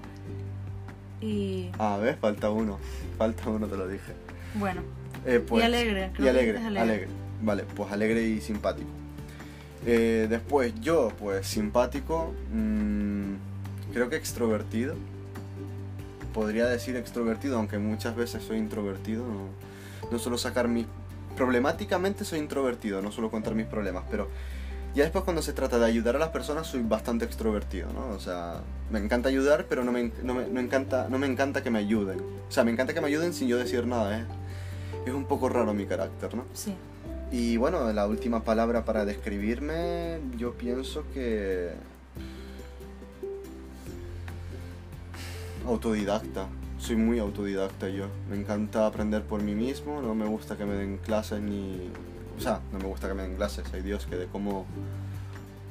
y 1.19 1.69
Ah, 1.79 1.97
¿ves? 2.01 2.15
Falta 2.19 2.49
uno. 2.51 2.77
Falta 3.17 3.49
uno, 3.49 3.67
te 3.67 3.75
lo 3.77 3.87
dije. 3.87 4.13
bueno, 4.55 4.81
Eh, 5.25 5.39
pues, 5.45 5.63
y 5.63 5.65
alegre. 5.65 6.11
creo 6.13 6.25
Y 6.25 6.29
alegre, 6.29 6.57
alegre. 6.59 7.07
Vale, 7.41 7.63
pues 7.75 7.91
alegre 7.91 8.23
y 8.23 8.39
simpático. 8.41 8.89
Eh, 9.85 10.27
después, 10.29 10.73
yo, 10.81 11.11
pues 11.19 11.47
simpático, 11.47 12.33
mm, 12.53 13.33
creo 13.93 14.09
que 14.09 14.15
extrovertido. 14.15 14.95
Podría 16.33 16.65
decir 16.65 16.95
extrovertido, 16.95 17.57
aunque 17.57 17.77
muchas 17.77 18.15
veces 18.15 18.43
soy 18.43 18.57
introvertido. 18.57 19.25
No, 19.25 19.49
no 20.11 20.19
suelo 20.19 20.37
sacar 20.37 20.67
mis... 20.67 20.85
Problemáticamente 21.35 22.25
soy 22.25 22.39
introvertido, 22.39 23.01
no 23.01 23.11
suelo 23.11 23.31
contar 23.31 23.55
mis 23.55 23.65
problemas, 23.65 24.03
pero 24.11 24.27
ya 24.93 25.03
después 25.03 25.23
cuando 25.23 25.41
se 25.41 25.53
trata 25.53 25.79
de 25.79 25.85
ayudar 25.85 26.17
a 26.17 26.19
las 26.19 26.29
personas 26.29 26.67
soy 26.67 26.81
bastante 26.81 27.23
extrovertido, 27.23 27.87
¿no? 27.93 28.09
O 28.09 28.19
sea, 28.19 28.61
me 28.91 28.99
encanta 28.99 29.29
ayudar, 29.29 29.65
pero 29.69 29.85
no 29.85 29.93
me, 29.93 30.11
no 30.23 30.33
me, 30.33 30.47
no 30.47 30.59
encanta, 30.59 31.07
no 31.09 31.17
me 31.17 31.27
encanta 31.27 31.63
que 31.63 31.69
me 31.69 31.79
ayuden. 31.79 32.19
O 32.19 32.51
sea, 32.51 32.65
me 32.65 32.71
encanta 32.71 32.93
que 32.93 32.99
me 32.99 33.07
ayuden 33.07 33.33
sin 33.33 33.47
yo 33.47 33.57
decir 33.57 33.87
nada, 33.87 34.19
¿eh? 34.19 34.25
Es 35.05 35.13
un 35.13 35.25
poco 35.25 35.47
raro 35.47 35.73
mi 35.73 35.85
carácter, 35.85 36.35
¿no? 36.35 36.43
Sí. 36.53 36.75
Y 37.31 37.55
bueno, 37.57 37.91
la 37.93 38.07
última 38.07 38.43
palabra 38.43 38.83
para 38.83 39.05
describirme, 39.05 40.19
yo 40.37 40.53
pienso 40.53 41.05
que... 41.13 41.71
Autodidacta. 45.65 46.47
Soy 46.77 46.95
muy 46.95 47.19
autodidacta 47.19 47.87
yo. 47.89 48.07
Me 48.29 48.35
encanta 48.35 48.85
aprender 48.87 49.21
por 49.23 49.43
mí 49.43 49.53
mismo, 49.55 50.01
no 50.01 50.15
me 50.15 50.25
gusta 50.25 50.57
que 50.57 50.65
me 50.65 50.73
den 50.73 50.97
clases 50.97 51.39
ni... 51.41 51.89
O 52.37 52.41
sea, 52.41 52.59
no 52.73 52.79
me 52.79 52.85
gusta 52.85 53.07
que 53.07 53.13
me 53.13 53.23
den 53.23 53.35
clases, 53.35 53.63
hay 53.73 53.81
Dios 53.81 54.05
que 54.07 54.15
de 54.17 54.25
como... 54.25 54.65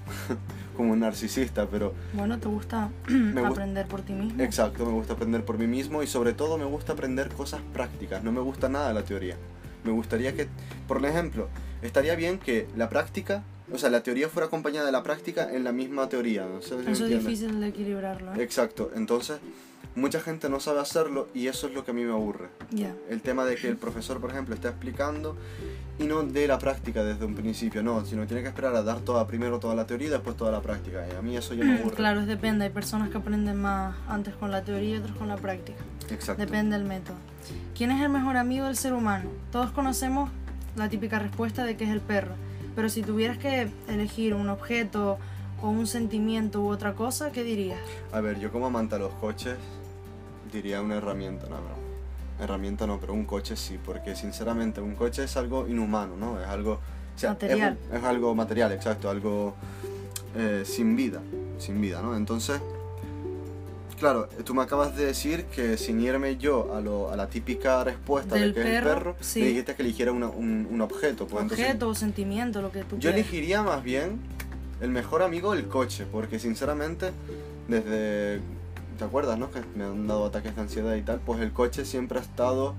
como 0.77 0.93
un 0.93 1.01
narcisista, 1.01 1.67
pero 1.67 1.93
Bueno, 2.15 2.39
¿te 2.39 2.49
gusta 2.49 2.91
gusta- 3.09 3.49
aprender 3.49 3.87
por 3.87 4.01
ti 4.03 4.13
mismo? 4.13 4.43
Exacto, 4.43 4.87
me 4.87 4.93
gusta 4.93 5.13
aprender 5.13 5.45
por 5.45 5.59
mí 5.59 5.67
mismo 5.67 6.03
y 6.03 6.07
sobre 6.07 6.33
todo 6.33 6.57
me 6.57 6.65
gusta 6.65 6.95
aprender 6.95 7.29
cosas 7.31 7.61
prácticas, 7.75 8.23
no 8.25 8.33
me 8.33 8.41
gusta 8.41 8.69
nada 8.69 8.93
la 8.95 9.03
teoría. 9.05 9.37
Me 9.85 9.93
gustaría 9.93 10.35
que, 10.35 10.49
por 10.87 11.05
ejemplo, 11.05 11.49
estaría 11.83 12.15
bien 12.15 12.39
que 12.39 12.67
la 12.77 12.89
práctica, 12.89 13.43
o 13.73 13.79
sea, 13.79 13.91
la 13.91 14.03
teoría 14.03 14.29
fuera 14.29 14.47
acompañada 14.47 14.87
de 14.87 14.93
la 14.93 15.03
práctica 15.03 15.53
en 15.53 15.65
la 15.65 15.73
misma 15.73 16.09
teoría. 16.09 16.47
No 16.47 16.61
sé 16.63 16.81
si 16.81 16.87
me 16.87 16.93
Eso 16.93 17.07
es 17.07 17.11
difícil 17.11 17.61
de 17.61 17.69
equilibrarlo, 17.69 18.35
¿eh? 18.35 18.43
Exacto, 18.43 18.91
entonces 18.95 19.39
mucha 19.95 20.21
gente 20.21 20.49
no 20.49 20.61
sabe 20.61 20.81
hacerlo 20.81 21.29
y 21.35 21.49
eso 21.49 21.67
es 21.67 21.75
lo 21.75 21.85
que 21.85 21.91
a 21.91 21.95
mí 21.95 22.05
me 22.05 22.13
aburre. 22.13 22.49
Ya. 22.71 22.95
El 23.09 23.21
tema 23.23 23.45
de 23.45 23.57
que 23.57 23.69
el 23.69 23.77
profesor, 23.77 24.21
por 24.21 24.31
ejemplo, 24.31 24.55
está 24.55 24.69
explicando 24.69 25.37
y 26.01 26.07
no 26.07 26.23
dé 26.23 26.49
la 26.49 26.59
práctica 26.59 27.05
desde 27.05 27.27
un 27.27 27.35
principio, 27.35 27.83
no, 27.83 28.07
sino 28.07 28.27
tiene 28.27 28.43
que 28.43 28.49
esperar 28.49 28.75
a 28.75 28.83
dar 28.83 29.01
toda, 29.01 29.27
primero 29.27 29.59
toda 29.61 29.75
la 29.75 29.87
teoría 29.87 30.09
y 30.09 30.11
después 30.11 30.35
toda 30.35 30.51
la 30.51 30.63
práctica. 30.63 31.07
Y 31.13 31.15
a 31.15 31.21
mí 31.21 31.37
eso 31.37 31.53
ya 31.53 31.65
me 31.65 31.79
aburre. 31.81 31.95
Claro, 31.95 32.25
depende. 32.25 32.65
Hay 32.65 32.71
personas 32.71 33.11
que 33.11 33.19
aprenden 33.19 33.61
más 33.61 33.95
antes 34.09 34.35
con 34.35 34.51
la 34.51 34.65
teoría 34.65 34.97
y 34.97 34.99
otros 34.99 35.17
con 35.17 35.29
la 35.29 35.37
práctica. 35.37 35.79
Exacto. 36.11 36.43
Depende 36.43 36.79
del 36.79 36.87
método. 36.87 37.17
¿Quién 37.77 37.91
es 37.91 38.03
el 38.03 38.09
mejor 38.09 38.39
amigo 38.39 38.67
del 38.67 38.77
ser 38.77 38.95
humano? 38.95 39.29
Todos 39.53 39.73
conocemos 39.73 40.31
la 40.75 40.89
típica 40.89 41.19
respuesta 41.19 41.65
de 41.65 41.77
que 41.77 41.85
es 41.85 41.91
el 41.91 42.01
perro. 42.01 42.33
Pero 42.75 42.89
si 42.89 43.03
tuvieras 43.03 43.37
que 43.37 43.69
elegir 43.89 44.33
un 44.33 44.49
objeto 44.49 45.19
o 45.61 45.69
un 45.69 45.87
sentimiento 45.87 46.63
u 46.63 46.69
otra 46.69 46.95
cosa, 46.95 47.31
¿qué 47.31 47.45
dirías? 47.45 47.79
A 48.13 48.21
ver, 48.21 48.41
yo 48.41 48.51
como 48.51 48.67
amante 48.67 48.95
a 48.95 48.99
los 48.99 49.13
coches 49.15 49.57
diría 50.51 50.81
una 50.81 50.97
herramienta, 50.97 51.47
no, 51.49 51.57
no. 51.57 51.80
Herramienta 52.41 52.87
no, 52.87 52.99
pero 52.99 53.13
un 53.13 53.25
coche 53.25 53.57
sí, 53.57 53.79
porque 53.85 54.17
sinceramente 54.17 54.81
un 54.81 54.95
coche 54.95 55.25
es 55.25 55.37
algo 55.37 55.67
inhumano, 55.69 56.17
¿no? 56.17 56.41
Es 56.41 56.47
algo... 56.49 56.75
o 56.75 57.19
sea, 57.19 57.31
es 57.33 57.35
Material. 57.43 57.79
Es, 57.93 58.05
algo 58.05 58.35
material, 58.35 58.73
exacto, 58.73 59.11
algo 59.11 59.55
eh, 60.37 60.63
sin 60.65 60.97
vida, 60.97 61.21
sin 61.59 61.81
vida, 61.81 62.01
¿no? 62.03 62.17
Entonces, 62.17 62.61
claro, 63.99 64.29
tú 64.45 64.55
me 64.55 64.63
acabas 64.63 64.97
de 64.97 65.07
decir 65.07 65.45
que 65.47 65.77
sin 65.77 66.01
irme 66.01 66.37
yo 66.39 66.75
a, 66.75 66.81
lo- 66.81 67.11
a 67.11 67.17
la 67.17 67.29
típica 67.29 67.85
respuesta 67.85 68.35
Del 68.37 68.55
de 68.55 68.55
que 68.55 68.61
es 68.61 68.67
el 68.77 68.83
perro, 68.83 68.95
perro, 68.95 69.17
sí. 69.21 69.41
me 69.41 69.47
dijiste 69.49 69.75
que 69.75 69.83
eligiera 69.83 70.13
una- 70.13 70.29
un, 70.29 70.67
un 70.71 70.81
objeto. 70.81 71.27
Pues 71.27 71.45
objeto 71.45 71.89
o 71.89 71.95
sentimiento, 71.95 72.63
lo 72.63 72.71
que 72.73 72.85
tú 72.85 72.99
yo 72.99 73.11
elegiría 73.11 73.63
más 73.63 73.83
bien 73.83 74.19
el 74.81 74.91
mejor 74.91 75.23
amigo 75.23 75.53
el 75.53 75.67
coche, 75.69 76.07
porque 76.11 76.39
sinceramente, 76.39 77.11
desde. 77.69 78.41
¿Te 79.01 79.07
acuerdas, 79.07 79.39
no? 79.39 79.51
Que 79.51 79.63
me 79.77 79.85
han 79.85 80.07
dado 80.07 80.27
ataques 80.27 80.55
de 80.55 80.61
ansiedad 80.61 80.95
y 80.95 81.01
tal, 81.01 81.21
pues 81.21 81.41
el 81.41 81.55
coche 81.55 81.87
siempre 81.87 82.19
ha 82.19 82.21
estado. 82.21 82.75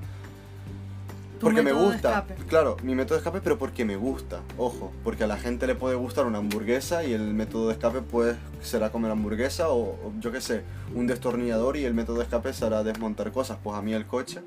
Porque 1.39 1.63
me 1.63 1.71
gusta. 1.71 2.19
escape. 2.19 2.35
Claro, 2.47 2.77
mi 2.83 2.93
método 2.93 3.15
de 3.15 3.21
escape, 3.21 3.41
pero 3.41 3.57
porque 3.57 3.85
me 3.85 3.95
gusta. 3.95 4.41
Ojo, 4.59 4.91
porque 5.03 5.23
a 5.23 5.27
la 5.27 5.37
gente 5.37 5.65
le 5.65 5.73
puede 5.73 5.95
gustar 5.95 6.27
una 6.27 6.37
hamburguesa 6.37 7.03
y 7.03 7.13
el 7.13 7.33
método 7.33 7.69
de 7.69 7.73
escape 7.73 8.01
pues 8.01 8.37
será 8.61 8.91
comer 8.91 9.09
hamburguesa 9.09 9.69
o, 9.69 9.93
o 9.93 10.13
yo 10.19 10.31
qué 10.31 10.41
sé, 10.41 10.61
un 10.93 11.07
destornillador 11.07 11.75
y 11.75 11.85
el 11.85 11.95
método 11.95 12.17
de 12.17 12.25
escape 12.25 12.53
será 12.53 12.83
desmontar 12.83 13.31
cosas. 13.31 13.57
Pues 13.63 13.75
a 13.75 13.81
mí 13.81 13.95
el 13.95 14.05
coche. 14.05 14.41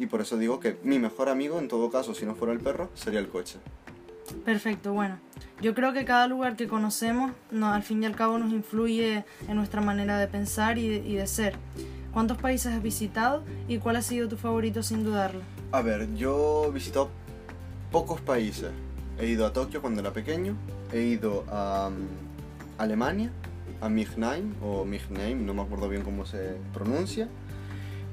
Y 0.00 0.06
por 0.06 0.20
eso 0.20 0.36
digo 0.36 0.58
que 0.58 0.80
mi 0.82 0.98
mejor 0.98 1.28
amigo, 1.28 1.60
en 1.60 1.68
todo 1.68 1.92
caso, 1.92 2.16
si 2.16 2.26
no 2.26 2.34
fuera 2.34 2.52
el 2.52 2.58
perro, 2.58 2.90
sería 2.94 3.20
el 3.20 3.28
coche. 3.28 3.60
Perfecto, 4.44 4.92
bueno. 4.92 5.18
Yo 5.60 5.74
creo 5.74 5.92
que 5.92 6.04
cada 6.04 6.26
lugar 6.26 6.56
que 6.56 6.66
conocemos, 6.68 7.32
no, 7.50 7.72
al 7.72 7.82
fin 7.82 8.02
y 8.02 8.06
al 8.06 8.16
cabo, 8.16 8.38
nos 8.38 8.52
influye 8.52 9.24
en 9.48 9.56
nuestra 9.56 9.80
manera 9.80 10.18
de 10.18 10.26
pensar 10.26 10.78
y 10.78 10.88
de, 10.88 10.96
y 10.96 11.14
de 11.14 11.26
ser. 11.26 11.56
¿Cuántos 12.12 12.38
países 12.38 12.72
has 12.72 12.82
visitado 12.82 13.42
y 13.66 13.78
cuál 13.78 13.96
ha 13.96 14.02
sido 14.02 14.28
tu 14.28 14.36
favorito 14.36 14.82
sin 14.82 15.04
dudarlo? 15.04 15.40
A 15.72 15.82
ver, 15.82 16.14
yo 16.14 16.66
he 16.68 16.70
visitado 16.70 17.10
pocos 17.90 18.20
países. 18.20 18.70
He 19.18 19.26
ido 19.26 19.46
a 19.46 19.52
Tokio 19.52 19.80
cuando 19.80 20.00
era 20.00 20.12
pequeño, 20.12 20.56
he 20.92 21.00
ido 21.02 21.44
a 21.48 21.90
mm, 21.90 22.80
Alemania, 22.80 23.30
a 23.80 23.88
Michnaim 23.88 24.54
o 24.62 24.84
Michnaim, 24.84 25.44
no 25.44 25.54
me 25.54 25.62
acuerdo 25.62 25.88
bien 25.88 26.02
cómo 26.02 26.26
se 26.26 26.56
pronuncia. 26.72 27.28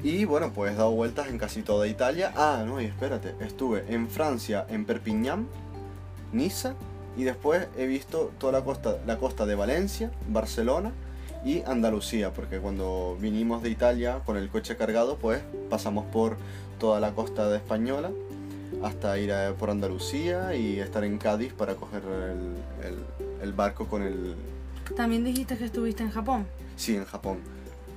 Y 0.04 0.26
bueno, 0.26 0.52
pues 0.54 0.74
he 0.74 0.76
dado 0.76 0.92
vueltas 0.92 1.28
en 1.30 1.38
casi 1.38 1.62
toda 1.62 1.88
Italia. 1.88 2.34
Ah, 2.36 2.64
no, 2.66 2.82
y 2.82 2.86
espérate, 2.86 3.36
estuve 3.40 3.86
en 3.88 4.10
Francia, 4.10 4.66
en 4.70 4.86
Perpignan, 4.86 5.48
Niza, 6.34 6.76
y 7.18 7.24
después 7.24 7.68
he 7.78 7.86
visto 7.88 8.32
toda 8.38 8.54
la 8.54 8.64
costa, 8.64 8.98
la 9.06 9.18
costa 9.18 9.46
de 9.46 9.56
Valencia, 9.56 10.12
Barcelona 10.30 10.92
y 11.44 11.62
Andalucía, 11.64 12.32
porque 12.32 12.60
cuando 12.60 13.18
vinimos 13.20 13.62
de 13.64 13.70
Italia 13.70 14.20
con 14.26 14.38
el 14.38 14.50
coche 14.50 14.78
cargado, 14.78 15.18
pues 15.18 15.42
pasamos 15.70 16.06
por 16.06 16.38
toda 16.80 17.00
la 17.00 17.12
costa 17.14 17.50
de 17.50 17.58
española 17.58 18.12
hasta 18.84 19.18
ir 19.20 19.32
a- 19.34 19.54
por 19.54 19.70
Andalucía 19.70 20.56
y 20.56 20.80
estar 20.80 21.04
en 21.04 21.18
Cádiz 21.18 21.52
para 21.54 21.76
coger 21.76 22.04
el, 22.04 22.88
el- 22.88 23.06
el 23.42 23.54
barco 23.54 23.88
con 23.88 24.04
el... 24.04 24.36
También 24.96 25.24
dijiste 25.24 25.58
que 25.58 25.66
estuviste 25.66 26.04
en 26.04 26.12
Japón. 26.12 26.46
Sí, 26.78 26.96
en 26.96 27.06
Japón. 27.06 27.40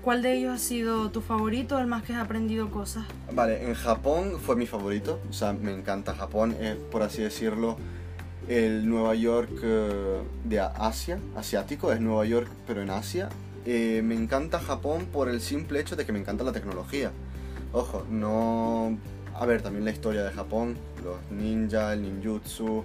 ¿Cuál 0.03 0.21
de 0.23 0.35
ellos 0.35 0.53
ha 0.55 0.59
sido 0.59 1.11
tu 1.11 1.21
favorito, 1.23 1.79
el 1.79 1.87
más 1.87 2.03
que 2.03 2.13
has 2.15 2.23
aprendido 2.23 2.71
cosas? 2.71 3.05
Vale, 3.33 3.65
en 3.65 3.75
Japón 3.75 4.39
fue 4.45 4.55
mi 4.57 4.67
favorito, 4.67 5.19
o 5.31 5.33
sea, 5.33 5.53
me 5.55 5.73
encanta 5.73 6.15
Japón, 6.15 6.55
es 6.61 6.77
por 6.77 7.03
así 7.03 7.23
decirlo 7.23 7.77
el 8.49 8.89
Nueva 8.89 9.15
York 9.15 9.61
eh, 9.63 10.23
de 10.45 10.61
Asia, 10.61 11.19
asiático, 11.37 11.93
es 11.93 12.01
Nueva 12.01 12.25
York 12.27 12.49
pero 12.67 12.83
en 12.83 12.91
Asia. 12.91 13.29
Eh, 13.67 14.03
me 14.05 14.15
encanta 14.15 14.59
Japón 14.59 15.07
por 15.13 15.29
el 15.29 15.41
simple 15.41 15.81
hecho 15.81 15.97
de 15.97 16.05
que 16.05 16.13
me 16.13 16.19
encanta 16.19 16.45
la 16.45 16.53
tecnología. 16.53 17.13
Ojo, 17.73 18.05
no... 18.11 18.99
A 19.37 19.47
ver, 19.47 19.63
también 19.63 19.85
la 19.85 19.91
historia 19.91 20.23
de 20.23 20.31
Japón, 20.31 20.77
los 21.03 21.17
ninja, 21.33 21.93
el 21.93 22.03
ninjutsu, 22.03 22.85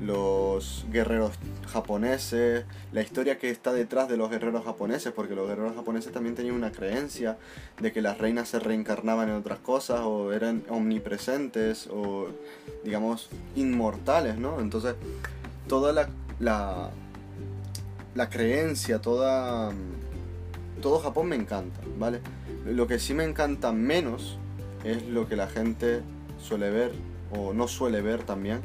los 0.00 0.84
guerreros 0.92 1.32
japoneses, 1.72 2.66
la 2.92 3.00
historia 3.00 3.38
que 3.38 3.48
está 3.48 3.72
detrás 3.72 4.06
de 4.06 4.18
los 4.18 4.30
guerreros 4.30 4.62
japoneses, 4.64 5.14
porque 5.14 5.34
los 5.34 5.48
guerreros 5.48 5.74
japoneses 5.74 6.12
también 6.12 6.34
tenían 6.34 6.54
una 6.54 6.70
creencia 6.70 7.38
de 7.80 7.92
que 7.92 8.02
las 8.02 8.18
reinas 8.18 8.50
se 8.50 8.58
reencarnaban 8.58 9.30
en 9.30 9.36
otras 9.36 9.58
cosas 9.60 10.02
o 10.02 10.34
eran 10.34 10.64
omnipresentes 10.68 11.88
o, 11.90 12.26
digamos, 12.84 13.30
inmortales, 13.54 14.36
¿no? 14.36 14.60
Entonces, 14.60 14.96
toda 15.66 15.94
la, 15.94 16.10
la, 16.38 16.90
la 18.14 18.28
creencia, 18.28 19.00
toda... 19.00 19.72
Todo 20.82 20.98
Japón 20.98 21.28
me 21.28 21.36
encanta, 21.36 21.80
¿vale? 21.98 22.20
Lo 22.66 22.86
que 22.86 22.98
sí 22.98 23.14
me 23.14 23.24
encanta 23.24 23.72
menos 23.72 24.38
es 24.90 25.06
lo 25.06 25.28
que 25.28 25.36
la 25.36 25.46
gente 25.48 26.00
suele 26.40 26.70
ver 26.70 26.92
o 27.36 27.52
no 27.52 27.68
suele 27.68 28.00
ver 28.02 28.22
también, 28.22 28.60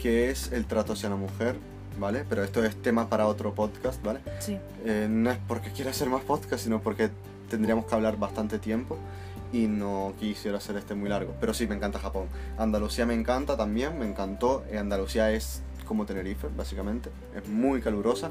que 0.00 0.30
es 0.30 0.52
el 0.52 0.64
trato 0.66 0.92
hacia 0.94 1.08
la 1.08 1.16
mujer, 1.16 1.56
¿vale? 1.98 2.24
Pero 2.28 2.42
esto 2.44 2.64
es 2.64 2.74
tema 2.76 3.08
para 3.08 3.26
otro 3.26 3.54
podcast, 3.54 4.02
¿vale? 4.02 4.20
Sí. 4.40 4.58
Eh, 4.84 5.06
no 5.10 5.30
es 5.30 5.38
porque 5.48 5.70
quiera 5.70 5.90
hacer 5.90 6.08
más 6.08 6.22
podcast, 6.22 6.62
sino 6.64 6.80
porque 6.80 7.10
tendríamos 7.48 7.86
que 7.86 7.94
hablar 7.94 8.18
bastante 8.18 8.58
tiempo 8.58 8.98
y 9.52 9.66
no 9.66 10.12
quisiera 10.20 10.58
hacer 10.58 10.76
este 10.76 10.94
muy 10.94 11.08
largo. 11.08 11.34
Pero 11.40 11.54
sí, 11.54 11.66
me 11.66 11.74
encanta 11.74 11.98
Japón. 11.98 12.26
Andalucía 12.58 13.06
me 13.06 13.14
encanta 13.14 13.56
también, 13.56 13.98
me 13.98 14.06
encantó. 14.06 14.64
Eh, 14.70 14.78
Andalucía 14.78 15.30
es 15.32 15.62
como 15.86 16.04
Tenerife, 16.04 16.48
básicamente. 16.54 17.08
Es 17.34 17.48
muy 17.48 17.80
calurosa, 17.80 18.30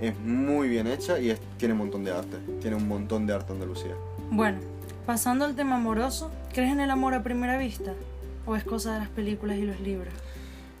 es 0.00 0.18
muy 0.20 0.68
bien 0.68 0.86
hecha 0.86 1.18
y 1.18 1.30
es- 1.30 1.40
tiene 1.56 1.72
un 1.72 1.78
montón 1.78 2.04
de 2.04 2.12
arte. 2.12 2.36
Tiene 2.60 2.76
un 2.76 2.86
montón 2.86 3.26
de 3.26 3.32
arte 3.32 3.52
Andalucía. 3.52 3.94
Bueno, 4.30 4.58
pasando 5.08 5.46
al 5.46 5.54
tema 5.54 5.76
amoroso, 5.76 6.30
¿crees 6.52 6.70
en 6.70 6.80
el 6.80 6.90
amor 6.90 7.14
a 7.14 7.22
primera 7.22 7.56
vista? 7.56 7.94
¿O 8.44 8.56
es 8.56 8.62
cosa 8.62 8.92
de 8.92 8.98
las 8.98 9.08
películas 9.08 9.56
y 9.56 9.62
los 9.62 9.80
libros? 9.80 10.12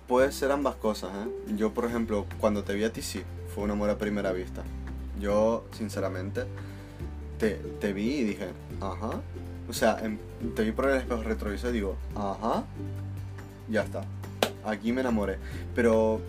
Puede 0.06 0.32
ser 0.32 0.52
ambas 0.52 0.74
cosas, 0.74 1.12
¿eh? 1.14 1.54
Yo, 1.56 1.72
por 1.72 1.86
ejemplo, 1.86 2.26
cuando 2.38 2.62
te 2.62 2.74
vi 2.74 2.84
a 2.84 2.92
ti, 2.92 3.00
sí, 3.00 3.22
fue 3.54 3.64
un 3.64 3.70
amor 3.70 3.88
a 3.88 3.96
primera 3.96 4.30
vista. 4.32 4.64
Yo, 5.18 5.64
sinceramente, 5.72 6.42
te, 7.38 7.52
te 7.80 7.94
vi 7.94 8.16
y 8.16 8.24
dije, 8.24 8.48
ajá. 8.82 9.22
O 9.66 9.72
sea, 9.72 9.98
em- 10.02 10.18
te 10.54 10.62
vi 10.62 10.72
por 10.72 10.90
el 10.90 10.98
espejo 10.98 11.22
retrovisor 11.22 11.70
y 11.70 11.72
digo, 11.72 11.96
ajá. 12.14 12.64
Ya 13.70 13.82
está. 13.82 14.02
Aquí 14.62 14.92
me 14.92 15.00
enamoré. 15.00 15.38
Pero 15.74 16.20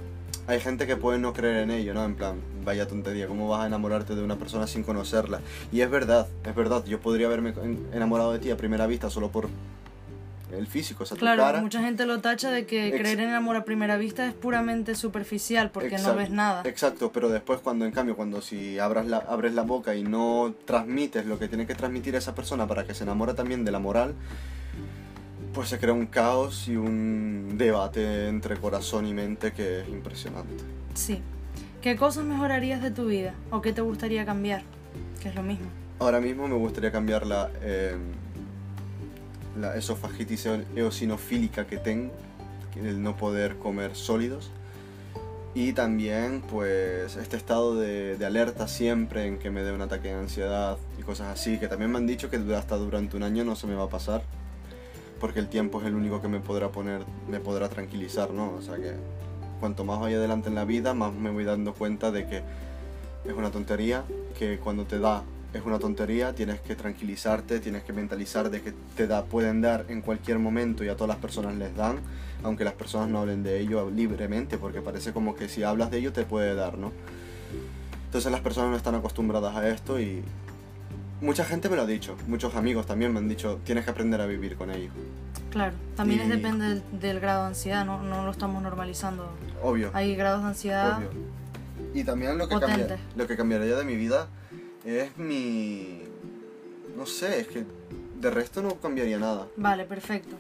hay 0.48 0.62
gente 0.62 0.88
que 0.88 0.96
puede 0.96 1.20
no 1.20 1.34
creer 1.34 1.64
en 1.64 1.72
ello, 1.72 1.94
¿no? 1.94 2.06
En 2.06 2.16
plan, 2.16 2.38
vaya 2.70 2.88
tontería, 2.88 3.26
¿cómo 3.28 3.48
vas 3.50 3.64
a 3.64 3.68
enamorarte 3.68 4.14
de 4.14 4.22
una 4.24 4.36
persona 4.36 4.68
sin 4.68 4.84
conocerla? 4.84 5.42
Y 5.72 5.82
es 5.82 5.90
verdad, 5.90 6.28
es 6.46 6.54
verdad. 6.56 6.86
Yo 6.86 7.00
podría 7.00 7.26
haberme 7.26 7.50
en- 7.64 7.84
enamorado 7.94 8.32
de 8.32 8.38
ti 8.38 8.52
a 8.52 8.58
primera 8.58 8.86
vista 8.86 9.10
solo 9.10 9.30
por 9.32 9.50
el 10.56 10.68
físico, 10.68 11.02
o 11.04 11.06
sea, 11.08 11.16
tu 11.16 11.22
Claro, 11.22 11.42
cara. 11.44 11.62
mucha 11.62 11.82
gente 11.82 12.06
lo 12.06 12.20
tacha 12.22 12.52
de 12.52 12.68
que 12.68 12.90
Ex- 12.90 12.98
creer 13.00 13.20
en 13.22 13.30
el 13.30 13.36
amor 13.36 13.56
a 13.56 13.66
primera 13.66 13.98
vista 13.98 14.28
es 14.28 14.34
puramente 14.36 14.94
superficial 14.94 15.72
porque 15.72 15.90
no 15.92 15.96
Exacto, 15.98 16.18
ves 16.20 16.30
nada. 16.30 16.62
Exacto, 16.66 17.12
pero 17.12 17.30
después 17.30 17.60
cuando 17.60 17.86
en 17.86 17.92
cambio, 17.92 18.16
cuando 18.16 18.40
si 18.42 18.78
abras 18.78 19.08
la, 19.08 19.18
abres 19.18 19.54
la 19.54 19.64
boca 19.64 19.96
y 19.96 20.04
no 20.04 20.54
transmites 20.66 21.26
lo 21.26 21.40
que 21.40 21.48
tiene 21.48 21.66
que 21.66 21.74
transmitir 21.74 22.14
esa 22.16 22.36
persona 22.36 22.68
para 22.68 22.84
que 22.86 22.94
se 22.94 23.04
enamore 23.04 23.34
también 23.34 23.66
de 23.66 23.72
la 23.72 23.80
moral, 23.80 24.14
pues 25.54 25.70
se 25.70 25.80
crea 25.80 25.94
un 25.94 26.06
caos 26.06 26.68
y 26.68 26.76
un 26.78 27.56
debate 27.58 28.28
entre 28.28 28.58
corazón 28.58 29.08
y 29.08 29.14
mente 29.16 29.54
que 29.54 29.82
es 29.82 29.88
impresionante. 29.90 30.64
Sí. 30.94 31.20
¿Qué 31.82 31.96
cosas 31.96 32.26
mejorarías 32.26 32.82
de 32.82 32.92
tu 32.92 33.06
vida? 33.06 33.34
¿O 33.52 33.62
qué 33.62 33.72
te 33.72 33.82
gustaría 33.82 34.26
cambiar? 34.26 34.64
Que 35.22 35.30
es 35.30 35.36
lo 35.36 35.44
mismo. 35.44 35.68
Ahora 36.00 36.20
mismo 36.20 36.48
me 36.48 36.56
gustaría 36.56 36.92
cambiar 36.92 37.26
la, 37.26 37.50
eh, 37.62 37.96
la 39.58 39.76
esofagitis 39.76 40.46
eo- 40.46 40.64
eosinofílica 40.76 41.68
que 41.68 41.78
tengo, 41.78 42.12
el 42.76 43.02
no 43.02 43.16
poder 43.16 43.56
comer 43.58 43.96
sólidos. 43.96 44.52
Y 45.56 45.74
también, 45.74 46.42
pues, 46.42 47.16
este 47.16 47.36
estado 47.38 47.76
de, 47.76 48.18
de 48.18 48.26
alerta 48.26 48.68
siempre 48.68 49.26
en 49.26 49.40
que 49.40 49.50
me 49.50 49.64
dé 49.64 49.72
un 49.72 49.82
ataque 49.82 50.10
de 50.10 50.14
ansiedad 50.16 50.78
y 51.00 51.02
cosas 51.02 51.28
así, 51.28 51.58
que 51.60 51.68
también 51.68 51.92
me 51.92 51.98
han 51.98 52.08
dicho 52.08 52.30
que 52.30 52.38
hasta 52.56 52.76
durante 52.78 53.18
un 53.18 53.24
año 53.24 53.44
no 53.44 53.56
se 53.56 53.68
me 53.68 53.74
va 53.74 53.86
a 53.86 53.90
pasar, 53.90 54.22
porque 55.20 55.40
el 55.40 55.48
tiempo 55.48 55.82
es 55.82 55.88
el 55.88 55.96
único 55.96 56.22
que 56.22 56.28
me 56.28 56.40
podrá 56.40 56.70
poner, 56.70 57.02
me 57.30 57.40
podrá 57.40 57.68
tranquilizar, 57.68 58.32
¿no? 58.32 58.54
O 58.54 58.62
sea 58.62 58.76
que 58.76 58.94
cuanto 59.60 59.86
más 59.86 60.00
vaya 60.00 60.18
adelante 60.18 60.50
en 60.50 60.56
la 60.56 60.66
vida, 60.66 60.94
más 60.94 61.14
me 61.14 61.30
voy 61.30 61.44
dando 61.44 61.74
cuenta 61.74 62.12
de 62.12 62.28
que 62.28 62.42
es 63.26 63.34
una 63.36 63.52
tontería, 63.52 64.04
que 64.38 64.58
cuando 64.58 64.86
te 64.86 65.00
da 65.00 65.24
es 65.54 65.66
una 65.66 65.80
tontería, 65.80 66.34
tienes 66.34 66.60
que 66.62 66.76
tranquilizarte, 66.76 67.60
tienes 67.60 67.84
que 67.84 67.92
mentalizar 67.92 68.52
de 68.52 68.62
que 68.62 68.74
te 68.96 69.08
da, 69.08 69.24
pueden 69.26 69.62
dar 69.62 69.86
en 69.90 70.02
cualquier 70.02 70.38
momento 70.38 70.84
y 70.84 70.90
a 70.90 70.96
todas 70.96 71.10
las 71.10 71.18
personas 71.18 71.56
les 71.56 71.76
dan, 71.76 72.00
aunque 72.44 72.64
las 72.64 72.74
personas 72.74 73.10
no 73.10 73.20
hablen 73.20 73.42
de 73.42 73.60
ello 73.60 73.90
libremente, 73.90 74.58
porque 74.58 74.82
parece 74.82 75.12
como 75.12 75.36
que 75.36 75.50
si 75.50 75.64
hablas 75.64 75.90
de 75.90 75.98
ello 75.98 76.14
te 76.14 76.24
puede 76.24 76.54
dar, 76.54 76.78
¿no? 76.78 76.92
Entonces 78.06 78.32
las 78.32 78.42
personas 78.42 78.70
no 78.70 78.78
están 78.78 78.96
acostumbradas 78.96 79.56
a 79.56 79.68
esto 79.70 80.00
y 80.00 80.24
mucha 81.22 81.44
gente 81.44 81.68
me 81.68 81.76
lo 81.76 81.82
ha 81.82 81.88
dicho, 81.88 82.16
muchos 82.28 82.56
amigos 82.56 82.86
también 82.86 83.12
me 83.12 83.18
han 83.18 83.28
dicho, 83.28 83.60
tienes 83.64 83.86
que 83.86 83.92
aprender 83.92 84.22
a 84.22 84.28
vivir 84.28 84.56
con 84.56 84.70
ello. 84.70 84.92
Claro, 85.52 85.74
también 85.96 86.22
es 86.22 86.28
Y- 86.28 86.30
depende 86.32 86.66
del, 86.68 86.84
del 87.00 87.20
grado 87.20 87.42
de 87.44 87.48
ansiedad, 87.50 87.86
no, 87.86 88.02
no 88.04 88.24
lo 88.26 88.32
estamos 88.32 88.62
normalizando. 88.62 89.30
Obvio. 89.64 89.90
Hay 89.94 90.16
grados 90.16 90.42
de 90.44 90.48
ansiedad. 90.50 90.98
Obvio. 90.98 91.10
Y 91.94 92.04
también 92.04 92.38
lo 92.38 92.48
que, 92.48 92.60
cambia- 92.60 93.00
lo 93.16 93.28
que 93.28 93.36
cambiaría 93.36 93.76
de 93.76 93.84
mi 93.84 93.96
vida 93.96 94.28
es 94.86 95.18
mi... 95.18 96.04
No 96.96 97.06
sé, 97.06 97.40
es 97.40 97.48
que 97.48 97.66
de 98.20 98.30
resto 98.30 98.62
no 98.62 98.76
cambiaría 98.76 99.18
nada. 99.18 99.48
Vale, 99.58 99.86
perfecto. 99.86 100.36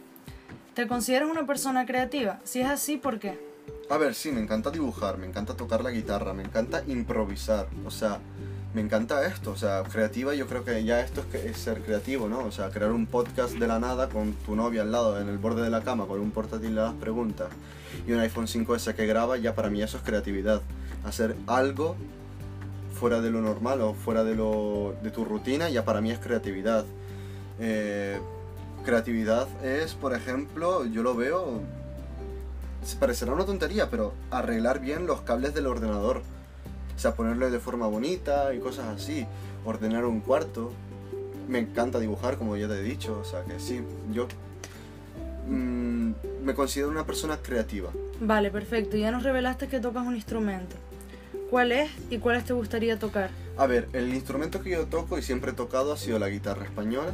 ¿Te 0.76 0.88
consideras 0.88 1.30
una 1.30 1.45
persona 1.48 1.86
creativa? 1.86 2.39
Si 2.43 2.62
es 2.62 2.67
así, 2.67 2.98
¿por 2.98 3.19
qué? 3.19 3.39
A 3.89 3.98
ver, 3.98 4.13
sí, 4.13 4.32
me 4.32 4.41
encanta 4.41 4.69
dibujar, 4.69 5.17
me 5.17 5.26
encanta 5.26 5.56
tocar 5.56 5.84
la 5.84 5.89
guitarra, 5.89 6.34
me 6.34 6.43
encanta 6.43 6.84
improvisar, 6.88 7.67
o 7.86 7.89
sea, 7.91 8.19
me 8.73 8.82
encanta 8.82 9.25
esto, 9.25 9.51
o 9.51 9.58
sea, 9.58 9.84
creativa 9.84 10.36
yo 10.36 10.45
creo 10.47 10.63
que 10.63 10.84
ya 10.84 11.01
esto 11.01 11.23
es, 11.34 11.58
ser 11.58 11.82
creativo, 11.82 12.29
¿no? 12.29 12.39
O 12.45 12.51
sea, 12.51 12.69
crear 12.69 12.91
un 12.91 13.08
podcast 13.08 13.55
de 13.55 13.67
la 13.67 13.79
nada 13.79 14.10
con 14.10 14.34
tu 14.34 14.55
novia 14.55 14.84
al 14.84 14.91
lado, 14.91 15.19
en 15.19 15.27
el 15.27 15.38
borde 15.38 15.63
de 15.63 15.71
la 15.71 15.82
cama, 15.82 16.05
con 16.05 16.19
un 16.19 16.32
portátil 16.32 16.75
de 16.75 16.82
las 16.82 16.93
preguntas 16.93 17.49
y 18.08 18.12
un 18.12 18.19
iPhone 18.19 18.45
5S 18.45 18.93
que 18.93 19.08
graba, 19.08 19.38
ya 19.38 19.55
para 19.55 19.69
mí 19.69 19.82
eso 19.82 19.97
es 19.97 20.03
creatividad. 20.03 20.62
Hacer 21.03 21.36
algo 21.47 21.95
fuera 22.93 23.21
de 23.21 23.32
lo 23.32 23.41
normal 23.41 23.82
o 23.82 23.93
fuera 23.93 24.23
de, 24.23 24.36
lo, 24.36 24.95
de 25.01 25.10
tu 25.10 25.25
rutina, 25.25 25.69
ya 25.69 25.84
para 25.84 26.01
mí 26.01 26.12
es 26.12 26.19
creatividad. 26.19 26.86
Eh, 27.60 28.19
creatividad 28.86 29.47
es, 29.63 29.95
por 29.95 30.13
ejemplo, 30.13 30.86
yo 30.86 31.01
lo 31.01 31.15
veo 31.15 31.62
parecerá 32.99 33.34
una 33.34 33.45
tontería, 33.45 33.89
pero 33.89 34.13
arreglar 34.32 34.79
bien 34.79 35.05
los 35.05 35.21
cables 35.21 35.53
del 35.53 35.67
ordenador. 35.67 36.21
O 37.00 37.02
sea, 37.02 37.14
ponerlo 37.16 37.50
de 37.50 37.62
forma 37.62 37.88
bonita 37.88 38.54
y 38.54 38.60
cosas 38.60 38.88
así. 38.88 39.26
Ordenar 39.64 40.04
un 40.04 40.20
cuarto. 40.20 40.74
Me 41.48 41.60
encanta 41.60 41.98
dibujar, 41.98 42.38
como 42.38 42.58
ya 42.58 42.68
te 42.68 42.74
he 42.74 42.84
dicho. 42.84 43.18
O 43.18 43.24
sea, 43.24 43.46
que 43.46 43.58
sí, 43.58 43.82
yo 44.12 44.28
mm, 45.48 46.12
me 46.44 46.54
considero 46.54 46.90
una 46.90 47.06
persona 47.06 47.38
creativa. 47.38 47.90
Vale, 48.20 48.52
perfecto. 48.52 48.98
Ya 48.98 49.12
nos 49.12 49.24
revelaste 49.24 49.70
que 49.70 49.80
tocas 49.80 50.06
un 50.06 50.14
instrumento. 50.14 50.76
¿Cuál 51.50 51.72
es 51.72 51.90
y 52.10 52.18
cuáles 52.18 52.44
te 52.44 52.52
gustaría 52.52 53.00
tocar? 53.00 53.30
A 53.56 53.66
ver, 53.66 53.88
el 53.94 54.14
instrumento 54.14 54.62
que 54.62 54.72
yo 54.72 54.86
toco 54.88 55.18
y 55.18 55.22
siempre 55.22 55.52
he 55.52 55.54
tocado 55.54 55.94
ha 55.94 55.98
sido 55.98 56.20
la 56.20 56.28
guitarra 56.28 56.66
española. 56.66 57.14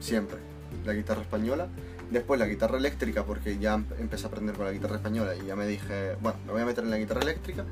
Siempre. 0.00 0.36
La 0.84 0.92
guitarra 0.92 1.22
española. 1.22 1.68
Después 2.10 2.38
la 2.38 2.46
guitarra 2.46 2.76
eléctrica, 2.76 3.24
porque 3.24 3.56
ya 3.56 3.72
em- 3.72 3.86
empecé 3.98 4.26
a 4.26 4.28
aprender 4.28 4.54
con 4.54 4.66
la 4.66 4.72
guitarra 4.72 4.96
española 4.96 5.34
y 5.34 5.46
ya 5.46 5.56
me 5.56 5.66
dije, 5.66 6.16
bueno, 6.20 6.36
me 6.44 6.52
voy 6.52 6.60
a 6.60 6.66
meter 6.66 6.84
en 6.84 6.90
la 6.90 6.98
guitarra 6.98 7.22
eléctrica. 7.22 7.64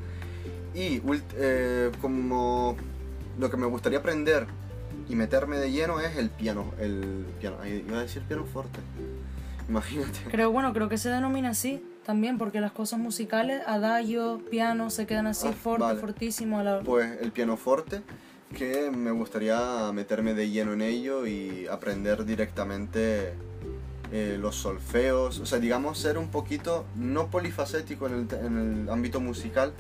Y 0.75 1.01
eh, 1.37 1.91
como 2.01 2.77
lo 3.39 3.51
que 3.51 3.57
me 3.57 3.67
gustaría 3.67 3.99
aprender 3.99 4.47
y 5.09 5.15
meterme 5.17 5.59
de 5.59 5.71
lleno 5.73 6.01
es 6.01 6.17
el 6.17 6.31
piano. 6.31 6.73
El 6.79 7.27
piano, 7.41 7.57
iba 7.67 7.99
a 7.99 8.03
decir 8.03 8.23
piano 8.23 8.45
fuerte. 8.45 8.79
Imagínate. 9.69 10.19
Creo, 10.31 10.51
bueno, 10.51 10.73
creo 10.73 10.89
que 10.89 10.99
se 10.99 11.09
denomina 11.11 11.51
así 11.51 11.85
también, 12.05 12.39
porque 12.39 12.61
las 12.61 12.73
cosas 12.73 12.99
musicales, 12.99 13.63
adagio, 13.67 14.41
piano, 14.51 14.91
se 14.91 15.07
quedan 15.07 15.27
así 15.29 15.49
Ah, 15.49 15.53
fuerte, 15.53 15.85
vale. 15.85 16.01
fortísimo. 16.01 16.59
a 16.59 16.65
la- 16.65 16.81
Pues 16.81 17.21
el 17.21 17.31
pianoforte, 17.31 18.03
que 18.57 18.91
me 18.91 19.13
gustaría 19.13 19.93
meterme 19.93 20.35
de 20.35 20.51
lleno 20.51 20.73
en 20.73 20.83
ello 20.83 21.25
y 21.27 21.67
aprender 21.69 22.25
directamente 22.25 23.35
eh, 24.13 24.37
los 24.41 24.57
solfeos, 24.57 25.39
o 25.39 25.47
sea, 25.47 25.61
digamos 25.61 25.99
ser 25.99 26.19
un 26.19 26.31
poquito, 26.31 26.85
no 26.97 27.29
polifacético 27.29 28.09
en 28.09 28.15
el, 28.29 28.45
en 28.45 28.83
el 28.83 28.89
ámbito 28.91 29.21
musical, 29.21 29.73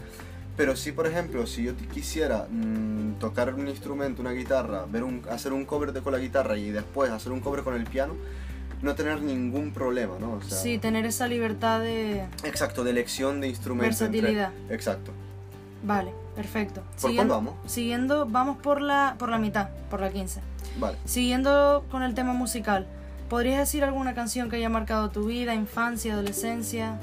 pero 0.57 0.77
sí, 0.77 0.93
por 0.93 1.07
ejemplo, 1.07 1.47
si 1.47 1.65
yo 1.65 1.73
quisiera 1.93 2.47
mm, 2.51 3.15
tocar 3.19 3.55
un 3.55 3.69
instrumento, 3.69 4.21
una 4.21 4.33
guitarra, 4.33 4.85
ver 4.91 5.05
un, 5.05 5.23
hacer 5.31 5.53
un 5.53 5.65
cover 5.65 5.93
de, 5.93 6.03
con 6.03 6.13
la 6.13 6.19
guitarra 6.19 6.57
y 6.59 6.71
después 6.71 7.11
hacer 7.11 7.33
un 7.33 7.41
cover 7.41 7.63
con 7.63 7.75
el 7.75 7.85
piano, 7.85 8.15
no 8.83 8.95
tener 8.95 9.21
ningún 9.23 9.73
problema, 9.73 10.15
¿no? 10.19 10.33
O 10.35 10.43
sea, 10.43 10.57
Sí, 10.59 10.79
tener 10.79 11.05
esa 11.07 11.27
libertad 11.29 11.81
de 11.81 12.25
Exacto, 12.45 12.83
de 12.85 12.91
elección 12.91 13.41
de 13.41 13.49
instrumentos. 13.49 14.01
entre- 14.01 14.21
versatilidad. 14.21 14.53
Exacto. 14.71 15.13
Vale, 15.83 16.13
perfecto. 16.37 16.83
¿Por 17.01 17.15
cuál 17.15 17.29
vamos? 17.29 17.55
Siguiendo, 17.67 18.27
vamos 18.27 18.59
por 18.59 18.81
la, 18.81 19.17
por 19.19 19.29
la 19.31 19.39
mitad, 19.39 19.69
por 19.91 20.01
la 20.01 20.11
15. 20.11 20.41
Vale. 20.79 20.97
Siguiendo 21.05 21.85
con 21.91 22.03
el 22.03 22.15
tema 22.15 22.33
musical, 22.33 22.87
¿podrías 23.31 23.61
decir 23.61 23.85
alguna 23.85 24.15
canción 24.15 24.51
que 24.51 24.57
haya 24.57 24.69
marcado 24.69 25.09
tu 25.09 25.25
vida, 25.25 25.55
infancia, 25.55 26.13
adolescencia? 26.13 26.99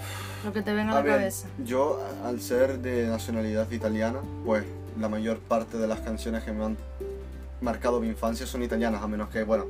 Lo 0.46 0.54
que 0.54 0.62
te 0.62 0.74
venga 0.74 0.92
a 0.92 0.96
la 0.96 1.00
A 1.00 1.04
ver, 1.04 1.14
cabeza. 1.14 1.48
yo 1.66 2.00
al 2.24 2.40
ser 2.42 2.80
de 2.80 3.08
nacionalidad 3.08 3.72
italiana, 3.72 4.20
pues 4.46 4.64
la 5.00 5.10
mayor 5.10 5.40
parte 5.40 5.78
de 5.78 5.88
las 5.88 6.02
canciones 6.02 6.44
que 6.44 6.52
me 6.52 6.66
han 6.66 6.78
marcado 7.62 8.00
mi 8.00 8.08
infancia 8.08 8.46
son 8.46 8.62
italianas, 8.62 9.02
a 9.02 9.08
menos 9.08 9.30
que, 9.30 9.44
bueno, 9.44 9.66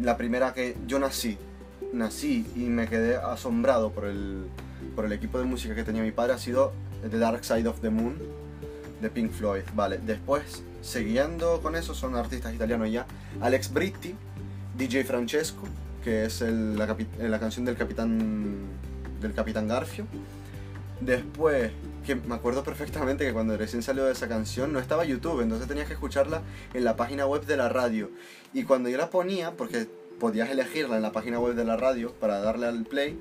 la 0.00 0.16
primera 0.16 0.54
que 0.54 0.76
yo 0.86 0.98
nací, 0.98 1.36
nací 1.92 2.46
y 2.54 2.60
me 2.60 2.86
quedé 2.88 3.16
asombrado 3.16 3.90
por 3.90 4.04
el, 4.06 4.46
por 4.94 5.04
el 5.04 5.12
equipo 5.12 5.38
de 5.38 5.44
música 5.44 5.74
que 5.74 5.84
tenía 5.84 6.02
mi 6.02 6.12
padre 6.12 6.34
ha 6.34 6.38
sido 6.38 6.72
The 7.10 7.18
Dark 7.18 7.44
Side 7.44 7.66
of 7.68 7.80
the 7.80 7.90
Moon 7.90 8.16
de 9.00 9.10
Pink 9.10 9.32
Floyd, 9.32 9.62
vale. 9.74 9.98
Después, 9.98 10.62
siguiendo 10.80 11.60
con 11.60 11.74
eso, 11.76 11.92
son 11.94 12.14
artistas 12.16 12.54
italianos 12.54 12.90
ya. 12.90 13.06
Alex 13.40 13.72
Britti, 13.72 14.14
DJ 14.76 15.04
Francesco, 15.04 15.64
que 16.04 16.24
es 16.24 16.40
el- 16.42 16.76
la, 16.78 16.96
eh, 17.18 17.28
la 17.28 17.38
canción 17.40 17.64
del 17.64 17.76
capitán 17.76 18.66
del 19.20 19.34
capitán 19.34 19.66
Garfio. 19.66 20.06
Después, 21.00 21.70
que 22.04 22.14
me 22.16 22.34
acuerdo 22.34 22.64
perfectamente 22.64 23.24
que 23.24 23.32
cuando 23.32 23.56
recién 23.56 23.82
salió 23.82 24.08
esa 24.08 24.28
canción 24.28 24.72
no 24.72 24.78
estaba 24.78 25.04
YouTube, 25.04 25.40
entonces 25.42 25.68
tenías 25.68 25.86
que 25.86 25.92
escucharla 25.94 26.42
en 26.74 26.84
la 26.84 26.96
página 26.96 27.26
web 27.26 27.44
de 27.44 27.56
la 27.56 27.68
radio. 27.68 28.10
Y 28.52 28.64
cuando 28.64 28.88
yo 28.88 28.96
la 28.98 29.10
ponía, 29.10 29.52
porque 29.52 29.86
podías 30.18 30.50
elegirla 30.50 30.96
en 30.96 31.02
la 31.02 31.12
página 31.12 31.38
web 31.38 31.54
de 31.54 31.64
la 31.64 31.76
radio 31.76 32.12
para 32.14 32.40
darle 32.40 32.66
al 32.66 32.84
play, 32.84 33.18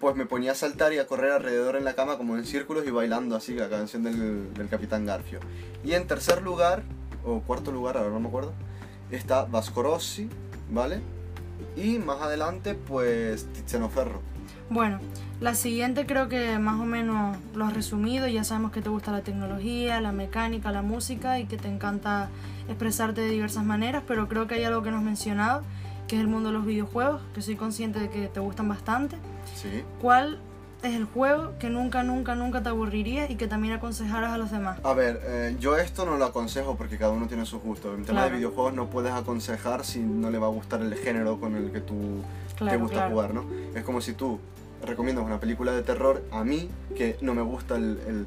pues 0.00 0.14
me 0.14 0.26
ponía 0.26 0.52
a 0.52 0.54
saltar 0.54 0.92
y 0.92 0.98
a 0.98 1.06
correr 1.06 1.32
alrededor 1.32 1.76
en 1.76 1.84
la 1.84 1.94
cama 1.94 2.16
como 2.18 2.36
en 2.36 2.44
círculos 2.44 2.86
y 2.86 2.90
bailando 2.90 3.34
así 3.36 3.54
la 3.54 3.68
canción 3.68 4.02
del, 4.02 4.52
del 4.54 4.68
Capitán 4.68 5.06
Garfio. 5.06 5.40
Y 5.84 5.94
en 5.94 6.06
tercer 6.06 6.42
lugar, 6.42 6.82
o 7.24 7.40
cuarto 7.40 7.72
lugar, 7.72 7.96
ahora 7.96 8.10
no 8.10 8.20
me 8.20 8.28
acuerdo, 8.28 8.52
está 9.10 9.44
Vasco 9.46 9.82
Rossi, 9.82 10.28
¿vale? 10.70 11.00
Y 11.76 11.98
más 11.98 12.20
adelante, 12.20 12.74
pues 12.74 13.46
Tiziano 13.52 13.88
Ferro. 13.88 14.20
Bueno, 14.70 14.98
la 15.40 15.54
siguiente 15.54 16.06
creo 16.06 16.28
que 16.28 16.58
más 16.58 16.80
o 16.80 16.84
menos 16.84 17.36
lo 17.54 17.64
has 17.64 17.74
resumido. 17.74 18.26
Ya 18.28 18.44
sabemos 18.44 18.72
que 18.72 18.80
te 18.80 18.88
gusta 18.88 19.12
la 19.12 19.22
tecnología, 19.22 20.00
la 20.00 20.12
mecánica, 20.12 20.72
la 20.72 20.82
música 20.82 21.38
y 21.38 21.46
que 21.46 21.56
te 21.56 21.68
encanta 21.68 22.30
expresarte 22.68 23.20
de 23.20 23.30
diversas 23.30 23.64
maneras, 23.64 24.02
pero 24.06 24.28
creo 24.28 24.46
que 24.46 24.54
hay 24.54 24.64
algo 24.64 24.82
que 24.82 24.90
no 24.90 24.98
has 24.98 25.02
mencionado, 25.02 25.62
que 26.08 26.16
es 26.16 26.22
el 26.22 26.28
mundo 26.28 26.48
de 26.48 26.54
los 26.54 26.64
videojuegos, 26.64 27.20
que 27.34 27.42
soy 27.42 27.56
consciente 27.56 27.98
de 27.98 28.08
que 28.08 28.28
te 28.28 28.40
gustan 28.40 28.68
bastante. 28.68 29.16
Sí. 29.54 29.82
¿Cuál 30.00 30.38
es 30.84 30.94
el 30.94 31.04
juego 31.04 31.52
que 31.58 31.70
nunca, 31.70 32.02
nunca, 32.02 32.34
nunca 32.34 32.62
te 32.62 32.68
aburriría 32.68 33.30
y 33.30 33.36
que 33.36 33.48
también 33.48 33.74
aconsejaras 33.74 34.32
a 34.32 34.38
los 34.38 34.50
demás? 34.50 34.78
A 34.84 34.92
ver, 34.92 35.20
eh, 35.24 35.56
yo 35.58 35.76
esto 35.76 36.04
no 36.04 36.16
lo 36.16 36.24
aconsejo 36.26 36.76
porque 36.76 36.98
cada 36.98 37.12
uno 37.12 37.26
tiene 37.26 37.46
sus 37.46 37.62
gustos. 37.62 37.96
En 37.98 38.04
tema 38.04 38.20
Claro. 38.20 38.30
de 38.32 38.36
videojuegos 38.36 38.74
no 38.74 38.86
puedes 38.90 39.12
aconsejar 39.12 39.84
si 39.84 40.00
no 40.00 40.30
le 40.30 40.38
va 40.38 40.46
a 40.46 40.50
gustar 40.50 40.82
el 40.82 40.94
género 40.94 41.40
con 41.40 41.56
el 41.56 41.72
que 41.72 41.80
tú 41.80 42.22
te 42.58 42.76
gusta 42.76 42.96
claro. 42.98 43.10
jugar, 43.10 43.34
¿no? 43.34 43.44
Es 43.74 43.82
como 43.84 44.00
si 44.00 44.12
tú 44.12 44.38
recomiendas 44.84 45.24
una 45.24 45.40
película 45.40 45.72
de 45.72 45.82
terror 45.82 46.22
a 46.30 46.44
mí 46.44 46.68
que 46.96 47.16
no 47.22 47.34
me 47.34 47.42
gusta 47.42 47.76
el... 47.76 47.98
el- 48.06 48.26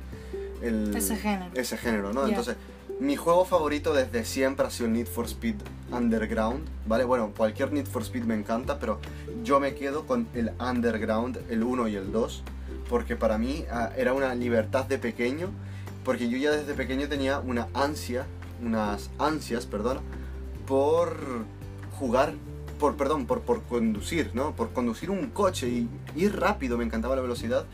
el- 0.59 0.95
Ese 0.97 1.15
género. 1.15 1.51
Ese 1.53 1.77
género, 1.77 2.13
¿no? 2.13 2.27
Entonces, 2.27 2.55
mi 2.99 3.15
juego 3.15 3.45
favorito 3.45 3.93
desde 3.93 4.25
siempre 4.25 4.65
ha 4.65 4.71
sido 4.71 4.89
Need 4.89 5.07
for 5.07 5.25
Speed 5.25 5.55
Underground, 5.91 6.67
¿vale? 6.87 7.03
Bueno, 7.03 7.31
cualquier 7.35 7.71
Need 7.71 7.85
for 7.85 8.01
Speed 8.01 8.23
me 8.23 8.33
encanta, 8.33 8.79
pero 8.79 8.99
yo 9.43 9.59
me 9.59 9.75
quedo 9.75 10.07
con 10.07 10.27
el 10.33 10.51
Underground, 10.59 11.39
el 11.49 11.63
1 11.63 11.87
y 11.89 11.95
el 11.95 12.11
2, 12.11 12.43
porque 12.89 13.15
para 13.15 13.37
mí 13.37 13.65
ah, 13.71 13.91
era 13.95 14.13
una 14.13 14.33
libertad 14.33 14.85
de 14.85 14.97
pequeño, 14.97 15.51
porque 16.03 16.27
yo 16.27 16.37
ya 16.37 16.51
desde 16.51 16.73
pequeño 16.73 17.07
tenía 17.07 17.39
una 17.39 17.67
ansia, 17.73 18.25
unas 18.63 19.11
ansias, 19.19 19.67
perdón, 19.67 19.99
por 20.65 21.15
jugar, 21.99 22.33
por, 22.79 22.95
perdón, 22.95 23.27
por, 23.27 23.41
por 23.41 23.61
conducir, 23.63 24.31
¿no? 24.33 24.55
Por 24.55 24.71
conducir 24.71 25.11
un 25.11 25.29
coche 25.29 25.67
y 25.67 25.89
ir 26.15 26.35
rápido, 26.39 26.77
me 26.77 26.83
encantaba 26.83 27.15
la 27.15 27.21
velocidad. 27.21 27.65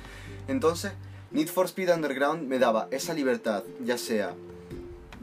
Entonces, 0.49 0.91
Need 1.31 1.47
for 1.47 1.65
Speed 1.65 1.93
Underground 1.93 2.47
me 2.47 2.59
daba 2.59 2.89
esa 2.91 3.13
libertad, 3.13 3.63
ya 3.83 3.97
sea 3.97 4.33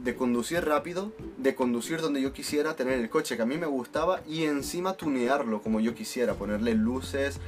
de 0.03 0.15
conducir 0.15 0.65
rápido, 0.65 1.11
de 1.37 1.53
conducir 1.53 2.01
donde 2.01 2.21
yo 2.21 2.33
quisiera, 2.33 2.75
tener 2.75 2.99
el 2.99 3.09
coche 3.09 3.35
que 3.35 3.43
a 3.43 3.45
mí 3.45 3.57
me 3.57 3.67
gustaba 3.67 4.21
y 4.27 4.45
encima 4.45 4.93
tunearlo 4.93 5.61
como 5.61 5.79
yo 5.79 5.93
quisiera, 5.93 6.33
ponerle 6.33 6.73
luces, 6.73 7.39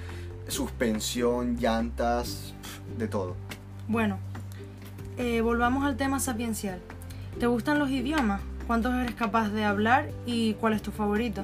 suspensión, 0.48 1.58
llantas, 1.58 2.54
de 2.98 3.08
todo. 3.08 3.36
Bueno, 3.88 4.20
eh, 5.18 5.42
volvamos 5.42 5.84
al 5.86 5.98
tema 5.98 6.20
sapiencial. 6.20 6.80
¿Te 7.40 7.48
gustan 7.48 7.80
los 7.80 7.90
idiomas? 7.90 8.42
¿Cuántos 8.68 8.94
eres 8.94 9.16
capaz 9.16 9.50
de 9.50 9.66
hablar 9.66 10.10
y 10.26 10.54
cuál 10.56 10.74
es 10.74 10.82
tu 10.82 10.92
favorito? 10.92 11.44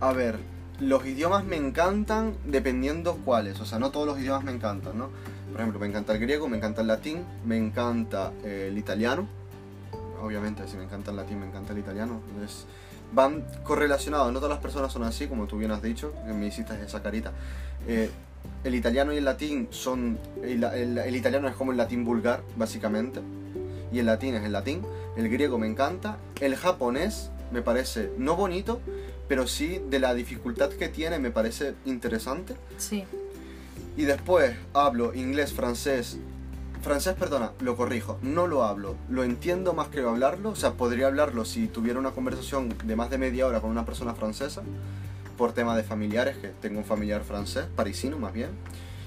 A 0.00 0.12
ver, 0.12 0.38
los 0.80 1.04
idiomas 1.04 1.44
me 1.44 1.56
encantan 1.56 2.34
dependiendo 2.44 3.16
cuáles, 3.24 3.60
o 3.60 3.66
sea, 3.66 3.78
no 3.78 3.90
todos 3.90 4.06
los 4.06 4.18
idiomas 4.18 4.44
me 4.44 4.52
encantan, 4.52 4.96
¿no? 4.96 5.10
Por 5.50 5.60
ejemplo, 5.60 5.80
me 5.80 5.86
encanta 5.86 6.14
el 6.14 6.20
griego, 6.20 6.48
me 6.48 6.56
encanta 6.56 6.80
el 6.80 6.86
latín, 6.86 7.24
me 7.44 7.58
encanta 7.58 8.32
eh, 8.42 8.68
el 8.70 8.78
italiano. 8.78 9.28
Obviamente, 10.22 10.66
si 10.68 10.76
me 10.76 10.84
encanta 10.84 11.10
el 11.10 11.16
latín, 11.16 11.40
me 11.40 11.46
encanta 11.46 11.72
el 11.72 11.78
italiano. 11.80 12.20
Es- 12.44 12.64
van 13.12 13.44
correlacionados, 13.62 14.32
no 14.32 14.38
todas 14.38 14.54
las 14.54 14.62
personas 14.62 14.90
son 14.92 15.02
así, 15.02 15.26
como 15.26 15.46
tú 15.46 15.58
bien 15.58 15.70
has 15.70 15.82
dicho, 15.82 16.14
que 16.26 16.32
me 16.32 16.46
hiciste 16.46 16.72
esa 16.82 17.02
carita. 17.02 17.32
Eh, 17.86 18.10
el 18.64 18.74
italiano 18.74 19.12
y 19.12 19.18
el 19.18 19.24
latín 19.24 19.68
son... 19.70 20.18
El, 20.42 20.64
el- 20.64 20.98
el 20.98 21.16
italiano 21.16 21.48
es 21.48 21.54
como 21.54 21.72
el 21.72 21.76
latín 21.76 22.04
vulgar, 22.04 22.42
básicamente. 22.56 23.20
Y 23.92 23.98
el 23.98 24.06
latín 24.06 24.34
es 24.36 24.44
el 24.44 24.52
latín. 24.52 24.82
El 25.16 25.28
griego 25.28 25.58
me 25.58 25.66
encanta. 25.66 26.16
El 26.40 26.56
japonés 26.56 27.30
me 27.50 27.60
parece 27.60 28.10
no 28.16 28.34
bonito, 28.36 28.80
pero 29.28 29.46
sí 29.46 29.82
de 29.90 29.98
la 29.98 30.14
dificultad 30.14 30.70
que 30.70 30.88
tiene 30.88 31.18
me 31.18 31.30
parece 31.30 31.74
interesante. 31.84 32.54
Sí, 32.78 33.04
Y 33.96 34.04
después 34.04 34.56
hablo 34.72 35.12
inglés, 35.14 35.52
francés. 35.52 36.16
Francés, 36.82 37.14
perdona, 37.16 37.52
lo 37.60 37.76
corrijo, 37.76 38.18
no 38.22 38.48
lo 38.48 38.64
hablo. 38.64 38.96
Lo 39.08 39.22
entiendo 39.22 39.72
más 39.72 39.86
que 39.86 40.00
hablarlo. 40.00 40.50
O 40.50 40.56
sea, 40.56 40.72
podría 40.72 41.06
hablarlo 41.06 41.44
si 41.44 41.68
tuviera 41.68 42.00
una 42.00 42.10
conversación 42.10 42.74
de 42.84 42.96
más 42.96 43.08
de 43.08 43.18
media 43.18 43.46
hora 43.46 43.60
con 43.60 43.70
una 43.70 43.84
persona 43.84 44.14
francesa. 44.14 44.62
Por 45.38 45.52
tema 45.52 45.76
de 45.76 45.84
familiares, 45.84 46.36
que 46.38 46.48
tengo 46.48 46.78
un 46.78 46.84
familiar 46.84 47.22
francés, 47.22 47.66
parisino 47.76 48.18
más 48.18 48.32
bien. 48.32 48.50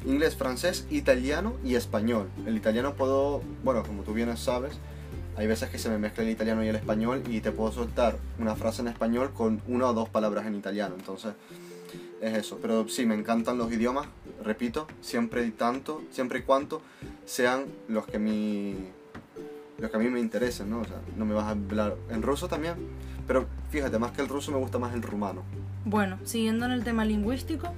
Inglés, 0.06 0.38
francés, 0.38 0.88
italiano 0.90 1.56
y 1.66 1.76
español. 1.76 2.30
El 2.46 2.56
italiano 2.56 2.94
puedo, 2.94 3.42
bueno, 3.66 3.84
como 3.84 4.04
tú 4.04 4.14
bien 4.14 4.36
sabes, 4.38 4.80
hay 5.36 5.46
veces 5.46 5.70
que 5.70 5.78
se 5.78 5.90
me 5.90 5.98
mezcla 5.98 6.24
el 6.24 6.30
italiano 6.30 6.64
y 6.64 6.70
el 6.70 6.78
español 6.78 7.24
y 7.28 7.42
te 7.42 7.52
puedo 7.52 7.74
soltar 7.74 8.18
una 8.40 8.56
frase 8.56 8.84
en 8.84 8.88
español 8.88 9.34
con 9.34 9.62
una 9.68 9.88
o 9.88 9.94
dos 9.94 10.08
palabras 10.08 10.46
en 10.48 10.56
italiano. 10.56 10.96
Entonces, 10.98 11.34
es 12.26 12.38
eso. 12.38 12.60
Pero 12.62 12.88
sí, 12.88 13.06
me 13.06 13.16
encantan 13.16 13.58
los 13.58 13.72
idiomas, 13.72 14.08
repito, 14.44 14.88
siempre 15.02 15.46
y 15.46 15.52
tanto, 15.52 16.02
siempre 16.12 16.40
y 16.40 16.42
cuanto 16.44 16.82
sean 17.26 17.66
los 17.88 18.06
que, 18.06 18.20
mi, 18.20 18.76
los 19.78 19.92
que 19.92 19.98
a 19.98 20.00
mí 20.00 20.10
me 20.10 20.20
interesen, 20.20 20.70
¿no? 20.70 20.82
O 20.82 20.86
sea, 20.86 20.98
no 21.16 21.26
me 21.26 21.34
vas 21.34 21.46
a 21.46 21.52
hablar 21.52 21.96
en 22.10 22.22
ruso 22.22 22.48
también. 22.48 22.76
Pero 23.28 23.48
fíjate, 23.72 23.98
más 23.98 24.12
que 24.12 24.22
el 24.22 24.28
ruso 24.28 24.52
me 24.52 24.58
gusta 24.58 24.78
más 24.78 24.94
el 24.94 25.02
rumano. 25.02 25.44
bueno, 25.84 26.20
siguiendo 26.26 26.66
en 26.66 26.72
el 26.72 26.84
tema 26.84 27.06
lingüístico, 27.06 27.74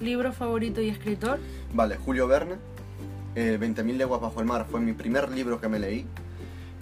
libro 0.00 0.32
favorito 0.32 0.80
y 0.80 0.88
escritor. 0.88 1.38
Vale, 1.74 1.96
Julio 1.96 2.26
Verne, 2.26 2.56
eh, 3.34 3.58
20.000 3.60 3.96
leguas 3.96 4.20
bajo 4.20 4.40
el 4.40 4.46
mar 4.46 4.66
fue 4.70 4.80
mi 4.80 4.92
primer 4.94 5.30
libro 5.30 5.60
que 5.60 5.68
me 5.68 5.78
leí. 5.78 6.06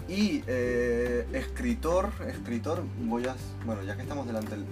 Y 0.09 0.45
eh, 0.47 1.27
escritor, 1.33 2.11
escritor, 2.29 2.85
voy 3.01 3.27
a, 3.27 3.35
bueno, 3.65 3.83
ya 3.83 3.97
que 3.97 4.03
estamos 4.03 4.27
delante 4.27 4.51
del, 4.51 4.65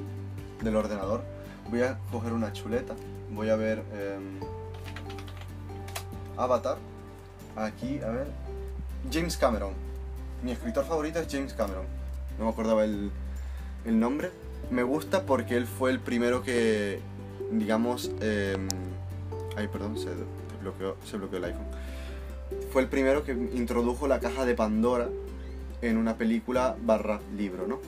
del 0.62 0.76
ordenador, 0.76 1.24
voy 1.70 1.82
a 1.82 1.98
coger 2.10 2.32
una 2.32 2.52
chuleta, 2.52 2.94
voy 3.30 3.48
a 3.50 3.56
ver 3.56 3.82
em, 3.92 4.40
Avatar, 6.36 6.78
aquí, 7.56 8.00
a 8.00 8.10
ver, 8.10 8.26
James 9.10 9.36
Cameron. 9.36 9.72
Mi 10.42 10.52
escritor 10.52 10.84
favorito 10.84 11.18
es 11.18 11.28
James 11.30 11.54
Cameron. 11.54 11.84
No 12.38 12.46
me 12.46 12.50
acordaba 12.50 12.84
el, 12.84 13.10
el 13.84 14.00
nombre. 14.00 14.30
Me 14.70 14.82
gusta 14.82 15.22
porque 15.22 15.56
él 15.56 15.66
fue 15.66 15.90
el 15.90 16.00
primero 16.00 16.42
que, 16.42 17.00
digamos, 17.50 18.10
em, 18.20 18.68
Ay, 19.56 19.68
perdón, 19.68 19.98
se 19.98 20.08
bloqueó, 20.60 20.96
se 21.04 21.16
bloqueó 21.16 21.38
el 21.38 21.44
iPhone. 21.44 21.66
Fue 22.72 22.82
el 22.82 22.88
primero 22.88 23.24
que 23.24 23.32
introdujo 23.32 24.06
la 24.08 24.20
caja 24.20 24.44
de 24.44 24.54
Pandora 24.54 25.08
en 25.82 25.96
una 25.96 26.16
película 26.16 26.76
barra 26.82 27.20
libro, 27.36 27.66
¿no? 27.66 27.80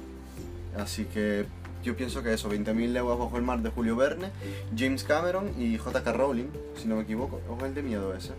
Así 0.77 1.05
que 1.07 1.47
yo 1.85 1.97
pienso 1.97 2.23
que 2.23 2.33
eso, 2.33 2.51
20.000 2.51 2.89
leguas 2.89 3.19
bajo 3.19 3.37
el 3.37 3.43
mar 3.43 3.61
de 3.61 3.71
Julio 3.71 3.95
Verne, 3.95 4.31
James 4.77 5.05
Cameron 5.05 5.53
y 5.61 5.77
J.K. 5.77 6.13
Rowling, 6.13 6.49
si 6.75 6.89
no 6.89 6.97
me 6.97 7.03
equivoco. 7.03 7.41
Ojo 7.49 7.67
el 7.67 7.75
de 7.75 7.83
miedo 7.83 8.15
ese. 8.15 8.33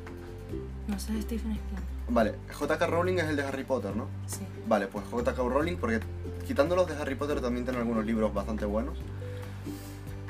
No 0.87 0.99
sé, 0.99 1.21
Stephen 1.21 1.53
King. 1.53 1.59
Vale, 2.09 2.35
J.K. 2.51 2.87
Rowling 2.87 3.17
es 3.19 3.25
el 3.25 3.35
de 3.35 3.43
Harry 3.43 3.63
Potter, 3.63 3.95
¿no? 3.95 4.07
Sí. 4.25 4.41
Vale, 4.67 4.87
pues 4.87 5.05
J.K. 5.09 5.41
Rowling, 5.41 5.77
porque 5.77 5.99
quitando 6.45 6.75
los 6.75 6.87
de 6.87 6.95
Harry 6.95 7.15
Potter 7.15 7.39
también 7.39 7.65
tienen 7.65 7.81
algunos 7.81 8.05
libros 8.05 8.33
bastante 8.33 8.65
buenos. 8.65 8.97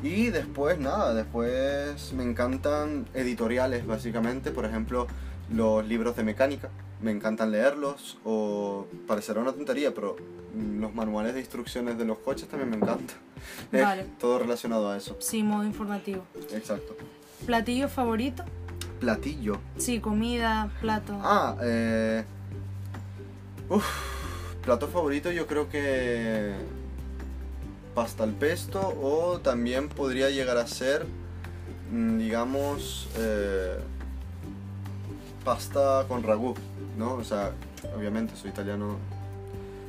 Y 0.04 0.28
después, 0.30 0.78
nada, 0.78 1.13
después 1.13 2.13
me 2.13 2.23
encantan 2.23 3.08
editoriales, 3.13 3.88
básicamente, 3.88 4.51
por 4.51 4.65
ejemplo, 4.65 5.08
los 5.51 5.86
libros 5.86 6.15
de 6.15 6.23
mecánica. 6.23 6.69
Me 7.01 7.12
encantan 7.12 7.51
leerlos, 7.51 8.17
o 8.23 8.88
parecerá 9.08 9.41
una 9.41 9.51
tontería, 9.51 9.93
pero 9.93 10.15
los 10.79 10.93
manuales 10.95 11.34
de 11.34 11.41
instrucciones 11.41 11.97
de 11.97 12.05
los 12.05 12.17
coches 12.19 12.47
también 12.47 12.69
me 12.69 12.77
encantan. 12.77 13.17
Es 13.71 13.84
Vale. 13.84 14.05
todo 14.19 14.39
relacionado 14.39 14.89
a 14.89 14.97
eso. 14.97 15.17
Sí, 15.19 15.43
modo 15.43 15.63
informativo. 15.63 16.23
Exacto. 16.51 16.95
¿Platillo 17.45 17.89
favorito? 17.89 18.43
Platillo. 18.99 19.60
Sí, 19.77 19.99
comida, 19.99 20.71
plato. 20.81 21.19
Ah, 21.21 21.55
eh... 21.62 22.23
Uf, 23.69 23.86
plato 24.63 24.88
favorito 24.88 25.31
yo 25.31 25.45
creo 25.45 25.69
que 25.69 26.53
pasta 27.93 28.23
al 28.23 28.34
pesto 28.34 28.79
o 29.01 29.39
también 29.39 29.89
podría 29.89 30.29
llegar 30.29 30.58
a 30.58 30.67
ser, 30.67 31.05
mm, 31.91 32.17
digamos, 32.17 33.08
eh, 33.17 33.77
pasta 35.45 36.03
con 36.10 36.23
ragú, 36.23 36.55
¿no? 36.97 37.13
O 37.13 37.23
sea, 37.23 37.51
obviamente 37.95 38.36
soy 38.36 38.49
italiano. 38.49 38.97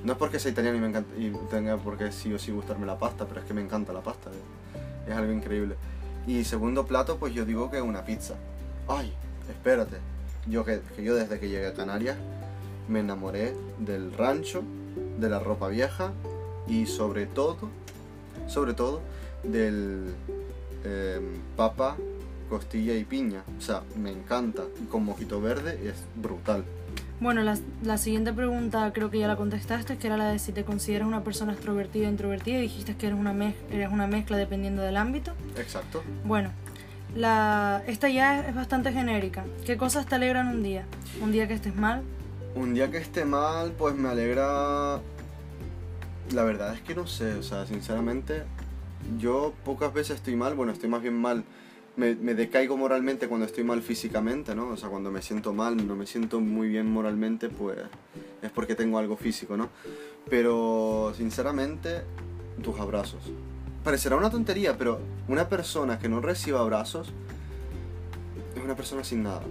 No 0.05 0.13
es 0.13 0.19
porque 0.19 0.39
sea 0.39 0.53
italiano 0.53 0.77
y, 0.77 0.81
me 0.81 0.89
encanta, 0.89 1.17
y 1.17 1.33
tenga 1.51 1.77
por 1.79 1.99
qué 1.99 2.13
sí 2.13 2.33
o 2.33 2.39
sí 2.39 2.53
gustarme 2.53 2.87
la 2.87 2.99
pasta, 2.99 3.27
pero 3.27 3.41
es 3.41 3.47
que 3.47 3.55
me 3.55 3.63
encanta 3.63 3.93
la 3.93 4.03
pasta. 4.03 4.31
eh. 4.31 5.11
Es 5.11 5.17
algo 5.17 5.33
increíble. 5.33 5.75
Y 6.27 6.45
segundo 6.45 6.87
plato, 6.87 7.17
pues 7.17 7.35
yo 7.35 7.45
digo 7.45 7.71
que 7.71 7.81
una 7.81 8.05
pizza. 8.05 8.35
Ay, 8.87 9.13
espérate. 9.49 9.97
Yo 10.47 10.65
que, 10.65 10.81
yo 11.03 11.17
desde 11.17 11.41
que 11.41 11.49
llegué 11.49 11.67
a 11.67 11.75
Canarias 11.75 12.17
me 12.89 13.01
enamoré 13.01 13.57
del 13.79 14.13
rancho, 14.13 14.63
de 15.19 15.29
la 15.29 15.41
ropa 15.41 15.69
vieja 15.69 16.13
y 16.69 16.87
sobre 16.87 17.27
todo, 17.27 17.57
sobre 18.47 18.75
todo, 18.75 19.01
del 19.43 20.15
eh, 20.85 21.21
papa, 21.57 21.97
costilla 22.47 22.95
y 22.95 23.05
piña. 23.05 23.43
O 23.59 23.61
sea, 23.61 23.83
me 23.97 24.11
encanta. 24.11 24.63
Y 24.83 24.87
con 24.87 25.05
mojito 25.05 25.41
verde 25.41 25.79
es 25.89 25.95
brutal. 26.15 26.65
Bueno, 27.19 27.43
la, 27.43 27.57
la 27.83 27.97
siguiente 27.97 28.33
pregunta 28.33 28.93
creo 28.93 29.11
que 29.11 29.19
ya 29.19 29.27
la 29.27 29.37
contestaste, 29.37 29.97
que 29.97 30.07
era 30.07 30.17
la 30.17 30.31
de 30.31 30.39
si 30.39 30.53
te 30.53 30.65
consideras 30.65 31.09
una 31.09 31.25
persona 31.25 31.53
extrovertida 31.53 32.09
o 32.09 32.11
introvertida. 32.11 32.59
Dijiste 32.59 32.95
que 32.97 33.07
eres 33.07 33.19
una, 33.19 33.35
eres 33.71 33.91
una 33.91 34.07
mezcla 34.07 34.37
dependiendo 34.37 34.83
del 34.83 34.97
ámbito. 34.97 35.33
Exacto. 35.57 36.03
Bueno, 36.25 36.51
la, 37.15 37.83
esta 37.87 38.09
ya 38.11 38.41
es 38.41 38.55
bastante 38.55 38.93
genérica. 38.93 39.45
¿Qué 39.65 39.77
cosas 39.79 40.07
te 40.07 40.15
alegran 40.15 40.49
un 40.49 40.63
día? 40.63 40.85
Un 41.23 41.33
día 41.33 41.49
que 41.49 41.55
estés 41.55 41.75
mal. 41.75 42.03
Un 42.55 42.75
día 42.75 42.91
que 42.91 42.99
esté 42.99 43.25
mal, 43.25 43.73
pues 43.73 43.95
me 43.95 44.09
alegra. 44.09 45.01
La 46.35 46.43
verdad 46.43 46.75
es 46.75 46.81
que 46.81 46.95
no 46.95 47.07
sé, 47.07 47.35
o 47.35 47.43
sea, 47.43 47.67
sinceramente, 47.67 48.43
yo 49.19 49.55
pocas 49.65 49.95
veces 49.95 50.17
estoy 50.17 50.37
mal, 50.37 50.55
bueno, 50.55 50.73
estoy 50.73 50.89
más 50.89 51.01
bien 51.01 51.15
mal. 51.15 51.45
Me, 51.97 52.15
me 52.15 52.35
decaigo 52.35 52.77
moralmente 52.77 53.27
cuando 53.27 53.47
estoy 53.47 53.65
mal 53.65 53.81
físicamente, 53.83 54.55
¿no? 54.55 54.69
O 54.69 54.77
sea, 54.77 54.89
cuando 54.89 55.11
me 55.11 55.23
siento 55.23 55.53
mal, 55.53 55.87
no 55.87 55.97
me 55.97 56.07
siento 56.07 56.41
muy 56.41 56.69
bien 56.69 56.91
moralmente, 56.91 57.49
pues 57.49 57.79
es 58.43 58.51
porque 58.51 58.75
tengo 58.75 58.99
algo 58.99 59.17
físico, 59.17 59.57
¿no? 59.57 59.71
Pero, 60.29 61.13
sinceramente, 61.17 62.03
tus 62.63 62.79
abrazos. 62.79 63.23
Parecerá 63.83 64.17
una 64.17 64.31
tontería, 64.31 64.77
pero 64.77 65.01
una 65.29 65.49
persona 65.49 65.99
que 65.99 66.09
no 66.09 66.21
reciba 66.21 66.61
abrazos 66.61 67.13
es 68.55 68.63
una 68.63 68.75
persona 68.75 69.05
sin 69.05 69.23
nada 69.23 69.43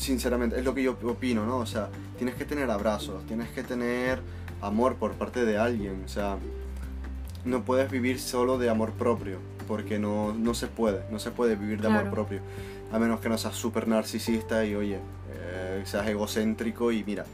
sinceramente, 0.00 0.58
es 0.58 0.64
lo 0.64 0.74
que 0.74 0.82
yo 0.82 0.96
opino, 1.04 1.44
¿no? 1.44 1.58
O 1.58 1.66
sea, 1.66 1.90
tienes 2.16 2.34
que 2.34 2.44
tener 2.44 2.70
abrazos, 2.70 3.24
tienes 3.26 3.50
que 3.50 3.62
tener 3.62 4.20
amor 4.62 4.96
por 4.96 5.12
parte 5.12 5.44
de 5.44 5.58
alguien, 5.58 6.02
o 6.04 6.08
sea, 6.08 6.38
no 7.44 7.62
puedes 7.64 7.90
vivir 7.90 8.20
solo 8.20 8.58
de 8.58 8.68
amor 8.70 8.92
propio, 8.92 9.38
porque 9.68 9.98
no, 9.98 10.32
no 10.34 10.54
se 10.54 10.66
puede, 10.66 11.02
no 11.10 11.18
se 11.18 11.30
puede 11.30 11.56
vivir 11.56 11.80
de 11.80 11.88
amor 11.88 12.10
propio, 12.10 12.40
a 12.92 12.98
menos 12.98 13.20
que 13.20 13.28
no 13.28 13.38
seas 13.38 13.54
súper 13.54 13.86
narcisista 13.88 14.64
y, 14.64 14.74
oye, 14.74 14.98
eh, 15.32 15.82
seas 15.84 16.06
egocéntrico 16.08 16.92
y 16.92 17.04
mira, 17.04 17.24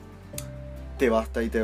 te 0.99 1.11
basta 1.11 1.43
y 1.43 1.51
te 1.51 1.63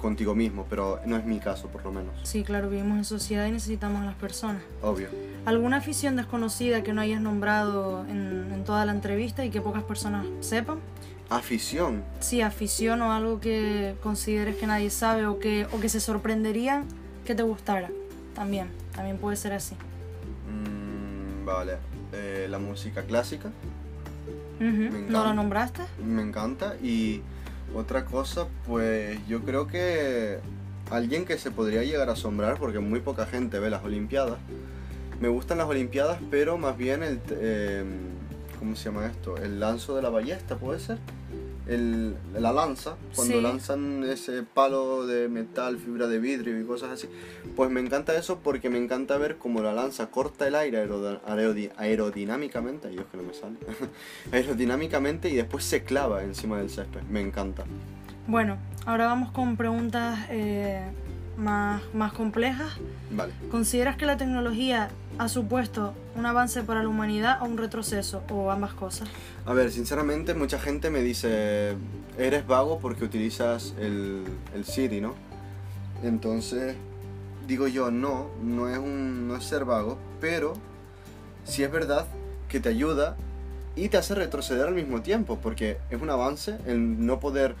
contigo 0.00 0.34
mismo, 0.34 0.66
pero 0.70 0.98
no 1.04 1.16
es 1.16 1.24
mi 1.26 1.38
caso, 1.40 1.68
por 1.68 1.84
lo 1.84 1.92
menos, 1.92 2.14
Sí, 2.22 2.42
claro, 2.42 2.70
vivimos 2.70 2.96
en 2.96 3.04
sociedad 3.04 3.46
y 3.46 3.50
necesitamos 3.52 4.00
a 4.02 4.06
las 4.06 4.14
personas. 4.14 4.62
obvio. 4.82 5.08
¿Alguna 5.44 5.78
afición 5.78 6.16
desconocida 6.16 6.82
que 6.82 6.92
no 6.92 7.00
hayas 7.00 7.20
nombrado 7.20 8.04
en, 8.08 8.50
en 8.52 8.64
toda 8.64 8.86
la 8.86 8.92
entrevista 8.92 9.44
y 9.44 9.50
que 9.50 9.60
pocas 9.60 9.82
personas 9.82 10.24
sepan? 10.40 10.78
Afición, 11.30 12.02
Sí, 12.20 12.42
afición 12.42 13.00
o 13.02 13.12
algo 13.12 13.40
que 13.40 13.94
consideres 14.02 14.56
que 14.56 14.66
nadie 14.66 14.90
sabe 14.90 15.26
o 15.26 15.38
que, 15.38 15.66
o 15.72 15.80
que 15.80 15.88
se 15.88 15.98
sorprenderían 16.00 16.84
que 17.24 17.34
te 17.34 17.42
gustara. 17.42 17.90
También, 18.34 18.68
también 18.94 19.18
puede 19.18 19.36
ser 19.36 19.52
así. 19.52 19.74
Mm, 20.48 21.44
vale, 21.44 21.74
eh, 22.12 22.46
la 22.50 22.58
música 22.58 23.02
clásica. 23.02 23.50
¿No 24.58 24.68
encanta. 24.68 25.24
lo 25.24 25.34
nombraste? 25.34 25.82
Me 26.04 26.22
encanta. 26.22 26.76
Y 26.82 27.20
otra 27.74 28.04
cosa, 28.04 28.46
pues 28.66 29.18
yo 29.26 29.40
creo 29.42 29.66
que 29.66 30.38
alguien 30.90 31.24
que 31.24 31.36
se 31.38 31.50
podría 31.50 31.82
llegar 31.82 32.08
a 32.08 32.12
asombrar, 32.12 32.58
porque 32.58 32.78
muy 32.78 33.00
poca 33.00 33.26
gente 33.26 33.58
ve 33.58 33.70
las 33.70 33.84
Olimpiadas. 33.84 34.38
Me 35.20 35.28
gustan 35.28 35.58
las 35.58 35.66
Olimpiadas, 35.68 36.18
pero 36.30 36.58
más 36.58 36.76
bien 36.76 37.02
el... 37.02 37.20
eh, 37.30 37.84
¿Cómo 38.58 38.76
se 38.76 38.84
llama 38.84 39.06
esto? 39.06 39.36
El 39.36 39.58
lanzo 39.58 39.96
de 39.96 40.02
la 40.02 40.08
ballesta, 40.10 40.56
¿puede 40.56 40.78
ser? 40.78 40.98
El, 41.68 42.16
la 42.38 42.52
lanza, 42.52 42.96
cuando 43.14 43.36
Sí. 43.36 43.40
lanzan 43.40 44.02
ese 44.04 44.42
palo 44.42 45.06
de 45.06 45.28
metal, 45.28 45.78
fibra 45.78 46.08
de 46.08 46.18
vidrio 46.18 46.60
y 46.60 46.64
cosas 46.64 46.90
así. 46.90 47.08
Pues 47.54 47.70
me 47.70 47.80
encanta 47.80 48.16
eso 48.16 48.40
porque 48.40 48.68
me 48.68 48.78
encanta 48.78 49.16
ver 49.16 49.36
cómo 49.38 49.62
la 49.62 49.72
lanza 49.72 50.10
corta 50.10 50.48
el 50.48 50.56
aire 50.56 50.86
aerodinámicamente. 51.76 52.88
Dios 52.88 53.04
que 53.10 53.16
no 53.16 53.22
me 53.22 53.34
sale. 53.34 53.56
aerodinámicamente 54.32 55.28
y 55.28 55.36
después 55.36 55.64
se 55.64 55.84
clava 55.84 56.22
encima 56.24 56.58
del 56.58 56.70
césped. 56.70 57.02
Me 57.10 57.20
encanta. 57.20 57.64
Bueno, 58.26 58.56
ahora 58.86 59.06
vamos 59.06 59.30
con 59.32 59.56
preguntas 59.56 60.26
eh, 60.30 60.82
más, 61.36 61.82
más 61.94 62.12
complejas. 62.12 62.72
Vale. 63.10 63.32
¿Consideras 63.50 63.96
que 63.96 64.06
la 64.06 64.16
tecnología 64.16 64.90
ha 65.18 65.28
supuesto 65.28 65.94
un 66.16 66.26
avance 66.26 66.62
para 66.62 66.82
la 66.82 66.88
humanidad 66.88 67.42
o 67.42 67.46
un 67.46 67.58
retroceso 67.58 68.22
o 68.30 68.50
ambas 68.50 68.74
cosas? 68.74 69.08
A 69.46 69.52
ver, 69.52 69.70
sinceramente 69.70 70.34
mucha 70.34 70.58
gente 70.58 70.90
me 70.90 71.02
dice, 71.02 71.76
eres 72.18 72.46
vago 72.46 72.78
porque 72.78 73.04
utilizas 73.04 73.74
el, 73.78 74.24
el 74.54 74.64
Siri, 74.64 75.00
¿no? 75.00 75.14
Entonces, 76.02 76.76
digo 77.46 77.68
yo, 77.68 77.90
no, 77.90 78.30
no 78.42 78.68
es, 78.68 78.78
un, 78.78 79.28
no 79.28 79.36
es 79.36 79.44
ser 79.44 79.64
vago, 79.64 79.98
pero 80.20 80.54
sí 81.44 81.62
es 81.62 81.70
verdad 81.70 82.06
que 82.48 82.60
te 82.60 82.68
ayuda 82.68 83.16
y 83.74 83.88
te 83.88 83.96
hace 83.96 84.14
retroceder 84.14 84.66
al 84.66 84.74
mismo 84.74 85.00
tiempo, 85.00 85.38
porque 85.42 85.78
es 85.90 86.00
un 86.00 86.10
avance 86.10 86.58
el 86.66 87.06
no 87.06 87.20
poder, 87.20 87.54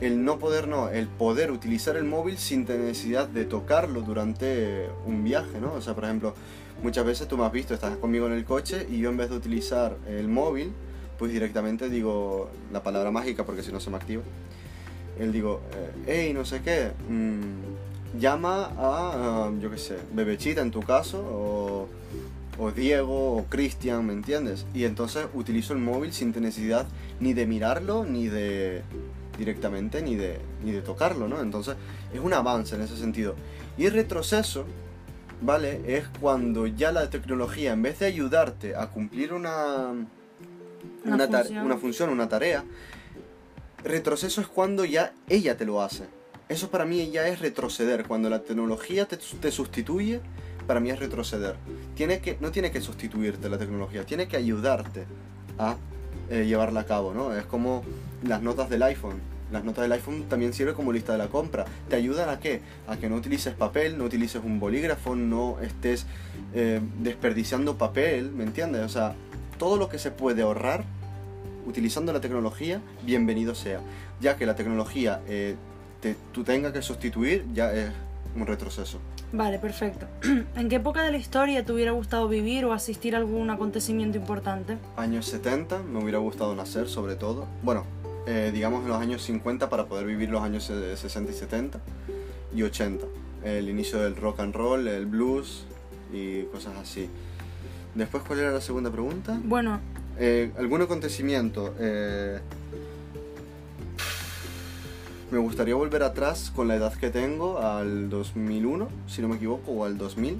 el 0.00 0.24
no 0.24 0.38
poder, 0.38 0.66
no, 0.66 0.88
el 0.88 1.06
poder 1.06 1.50
utilizar 1.50 1.96
el 1.96 2.04
móvil 2.04 2.38
sin 2.38 2.64
necesidad 2.64 3.28
de 3.28 3.44
tocarlo 3.44 4.00
durante 4.00 4.88
un 5.06 5.22
viaje, 5.24 5.60
¿no? 5.60 5.74
O 5.74 5.82
sea, 5.82 5.94
por 5.94 6.04
ejemplo, 6.04 6.34
muchas 6.82 7.04
veces 7.04 7.28
tú 7.28 7.36
me 7.36 7.44
has 7.44 7.52
visto, 7.52 7.74
estás 7.74 7.96
conmigo 7.98 8.26
en 8.26 8.32
el 8.32 8.44
coche 8.44 8.86
y 8.90 8.98
yo 8.98 9.10
en 9.10 9.18
vez 9.18 9.30
de 9.30 9.36
utilizar 9.36 9.96
el 10.08 10.28
móvil, 10.28 10.72
pues 11.18 11.32
directamente 11.32 11.90
digo 11.90 12.50
la 12.72 12.82
palabra 12.82 13.10
mágica 13.10 13.44
porque 13.44 13.62
si 13.62 13.72
no 13.72 13.80
se 13.80 13.90
me 13.90 13.96
activa. 13.96 14.22
Él 15.18 15.32
digo, 15.32 15.60
eh, 15.74 15.90
hey, 16.06 16.32
no 16.32 16.46
sé 16.46 16.62
qué, 16.62 16.92
mm, 17.08 18.18
llama 18.18 18.64
a, 18.64 18.72
ah, 18.78 19.50
yo 19.60 19.70
qué 19.70 19.76
sé, 19.76 19.98
Bebechita 20.14 20.62
en 20.62 20.70
tu 20.70 20.80
caso, 20.80 21.18
o, 21.18 21.88
o 22.58 22.70
Diego, 22.70 23.36
o 23.36 23.44
Cristian, 23.44 24.06
¿me 24.06 24.14
entiendes? 24.14 24.64
Y 24.72 24.84
entonces 24.84 25.26
utilizo 25.34 25.74
el 25.74 25.80
móvil 25.80 26.14
sin 26.14 26.32
necesidad 26.40 26.86
ni 27.20 27.34
de 27.34 27.46
mirarlo, 27.46 28.06
ni 28.06 28.28
de 28.28 28.82
directamente, 29.40 30.02
ni 30.02 30.14
de, 30.16 30.38
ni 30.62 30.70
de 30.70 30.82
tocarlo, 30.82 31.26
¿no? 31.26 31.40
Entonces 31.40 31.74
es 32.12 32.20
un 32.20 32.32
avance 32.34 32.76
en 32.76 32.82
ese 32.82 32.96
sentido. 32.96 33.34
Y 33.78 33.88
retroceso, 33.88 34.66
¿vale? 35.40 35.80
Es 35.86 36.04
cuando 36.20 36.66
ya 36.66 36.92
la 36.92 37.08
tecnología, 37.08 37.72
en 37.72 37.82
vez 37.82 37.98
de 38.00 38.06
ayudarte 38.06 38.76
a 38.76 38.88
cumplir 38.88 39.32
una, 39.32 39.88
Una 41.04 41.14
una, 41.14 41.28
tar- 41.28 41.44
función. 41.46 41.64
una 41.66 41.76
función, 41.78 42.10
una 42.10 42.28
tarea, 42.28 42.64
retroceso 43.82 44.40
es 44.42 44.46
cuando 44.46 44.84
ya 44.84 45.12
ella 45.28 45.56
te 45.56 45.64
lo 45.64 45.82
hace. 45.82 46.04
Eso 46.48 46.70
para 46.70 46.84
mí 46.84 47.10
ya 47.10 47.26
es 47.28 47.40
retroceder. 47.40 48.04
Cuando 48.06 48.28
la 48.28 48.40
tecnología 48.40 49.06
te, 49.06 49.16
te 49.16 49.50
sustituye, 49.50 50.20
para 50.66 50.80
mí 50.80 50.90
es 50.90 50.98
retroceder. 50.98 51.56
Tiene 51.94 52.20
que, 52.20 52.36
no 52.40 52.50
tiene 52.50 52.70
que 52.70 52.80
sustituirte 52.80 53.48
la 53.48 53.56
tecnología, 53.56 54.04
tiene 54.04 54.28
que 54.28 54.36
ayudarte 54.36 55.04
a 55.58 55.76
eh, 56.28 56.44
llevarla 56.46 56.80
a 56.80 56.84
cabo, 56.86 57.14
¿no? 57.14 57.34
Es 57.34 57.44
como 57.46 57.82
las 58.22 58.42
notas 58.42 58.68
del 58.70 58.82
iPhone. 58.82 59.20
Las 59.52 59.64
notas 59.64 59.82
del 59.82 59.92
iPhone 59.92 60.24
también 60.28 60.52
sirven 60.52 60.74
como 60.74 60.92
lista 60.92 61.12
de 61.12 61.18
la 61.18 61.28
compra. 61.28 61.64
¿Te 61.88 61.96
ayudan 61.96 62.28
a 62.28 62.38
qué? 62.38 62.60
A 62.86 62.96
que 62.96 63.08
no 63.08 63.16
utilices 63.16 63.52
papel, 63.54 63.98
no 63.98 64.04
utilices 64.04 64.42
un 64.44 64.60
bolígrafo, 64.60 65.16
no 65.16 65.58
estés 65.60 66.06
eh, 66.54 66.80
desperdiciando 67.00 67.76
papel, 67.76 68.30
¿me 68.30 68.44
entiendes? 68.44 68.82
O 68.82 68.88
sea, 68.88 69.14
todo 69.58 69.76
lo 69.76 69.88
que 69.88 69.98
se 69.98 70.12
puede 70.12 70.42
ahorrar 70.42 70.84
utilizando 71.66 72.12
la 72.12 72.20
tecnología, 72.20 72.80
bienvenido 73.04 73.54
sea. 73.54 73.80
Ya 74.20 74.36
que 74.36 74.46
la 74.46 74.54
tecnología 74.54 75.20
eh, 75.26 75.56
te, 76.00 76.16
tú 76.32 76.44
tengas 76.44 76.72
que 76.72 76.82
sustituir, 76.82 77.44
ya 77.52 77.72
es 77.72 77.90
un 78.36 78.46
retroceso. 78.46 79.00
Vale, 79.32 79.58
perfecto. 79.58 80.06
¿En 80.56 80.68
qué 80.68 80.76
época 80.76 81.02
de 81.02 81.12
la 81.12 81.18
historia 81.18 81.64
te 81.64 81.72
hubiera 81.72 81.92
gustado 81.92 82.28
vivir 82.28 82.64
o 82.64 82.72
asistir 82.72 83.14
a 83.14 83.18
algún 83.18 83.50
acontecimiento 83.50 84.18
importante? 84.18 84.78
Años 84.96 85.26
70, 85.26 85.82
me 85.82 86.02
hubiera 86.02 86.18
gustado 86.18 86.54
nacer 86.54 86.88
sobre 86.88 87.16
todo. 87.16 87.46
Bueno, 87.62 87.84
eh, 88.30 88.52
digamos 88.52 88.82
en 88.84 88.88
los 88.90 88.98
años 89.00 89.22
50 89.22 89.68
para 89.68 89.86
poder 89.86 90.06
vivir 90.06 90.30
los 90.30 90.40
años 90.40 90.70
eh, 90.70 90.96
60 90.96 91.32
y 91.32 91.34
70 91.34 91.80
y 92.54 92.62
80. 92.62 93.04
El 93.42 93.68
inicio 93.68 93.98
del 94.00 94.14
rock 94.14 94.38
and 94.38 94.54
roll, 94.54 94.86
el 94.86 95.06
blues 95.06 95.64
y 96.12 96.42
cosas 96.44 96.76
así. 96.80 97.08
Después, 97.96 98.22
¿cuál 98.24 98.38
era 98.38 98.52
la 98.52 98.60
segunda 98.60 98.90
pregunta? 98.90 99.40
Bueno, 99.42 99.80
Eh, 100.22 100.52
¿Algún 100.58 100.82
acontecimiento? 100.82 101.74
Eh, 101.80 102.38
me 105.30 105.38
gustaría 105.38 105.74
volver 105.74 106.02
atrás 106.02 106.52
con 106.54 106.68
la 106.68 106.76
edad 106.76 106.92
que 106.94 107.08
tengo 107.10 107.58
al 107.58 108.10
2001, 108.10 108.88
si 109.08 109.22
no 109.22 109.28
me 109.28 109.36
equivoco, 109.36 109.72
o 109.72 109.84
al 109.84 109.96
2000, 109.96 110.38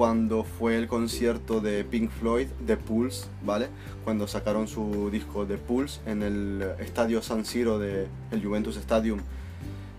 cuando 0.00 0.44
fue 0.44 0.78
el 0.78 0.88
concierto 0.88 1.60
de 1.60 1.84
Pink 1.84 2.10
Floyd, 2.10 2.46
The 2.66 2.78
Pulse, 2.78 3.26
¿vale? 3.44 3.68
Cuando 4.02 4.26
sacaron 4.26 4.66
su 4.66 5.10
disco 5.10 5.44
The 5.44 5.58
Pulse 5.58 6.00
en 6.06 6.22
el 6.22 6.62
estadio 6.78 7.20
San 7.20 7.44
Siro 7.44 7.78
de 7.78 8.06
el 8.30 8.42
Juventus 8.42 8.78
Stadium 8.78 9.20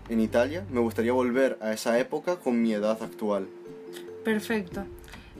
en 0.08 0.18
Italia. 0.18 0.66
Me 0.72 0.80
gustaría 0.80 1.12
volver 1.12 1.56
a 1.60 1.72
esa 1.72 2.00
época 2.00 2.34
con 2.34 2.60
mi 2.60 2.72
edad 2.72 3.00
actual. 3.00 3.46
perfecto. 4.24 4.86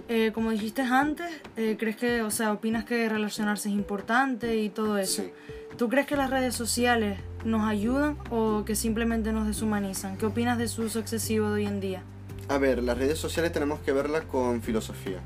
Eh, 0.09 0.31
como 0.33 0.53
dijiste 0.53 0.83
antes, 0.83 1.27
eh, 1.57 1.75
¿crees 1.77 1.97
que, 1.97 2.23
o 2.23 2.31
sea, 2.31 2.53
opinas 2.53 2.85
que 2.85 3.09
relacionarse 3.09 3.69
es 3.69 3.75
importante 3.75 4.59
y 4.59 4.69
todo 4.69 4.97
eso? 4.97 5.23
Sí. 5.23 5.31
¿Tú 5.77 5.89
crees 5.89 6.07
que 6.07 6.15
las 6.15 6.31
redes 6.31 6.55
sociales 6.55 7.19
nos 7.45 7.69
ayudan 7.69 8.17
o 8.31 8.65
que 8.65 8.77
simplemente 8.77 9.33
nos 9.33 9.49
deshumanizan? 9.49 10.17
¿Qué 10.19 10.27
opinas 10.27 10.57
de 10.57 10.69
su 10.69 10.83
uso 10.83 11.01
excesivo 11.01 11.49
de 11.49 11.55
hoy 11.55 11.67
en 11.67 11.81
día? 11.81 12.05
A 12.49 12.59
ver, 12.59 12.83
las 12.83 12.99
redes 12.99 13.19
sociales 13.19 13.53
tenemos 13.53 13.81
que 13.81 13.93
verlas 13.93 14.25
con 14.25 14.63
filosofía, 14.63 15.21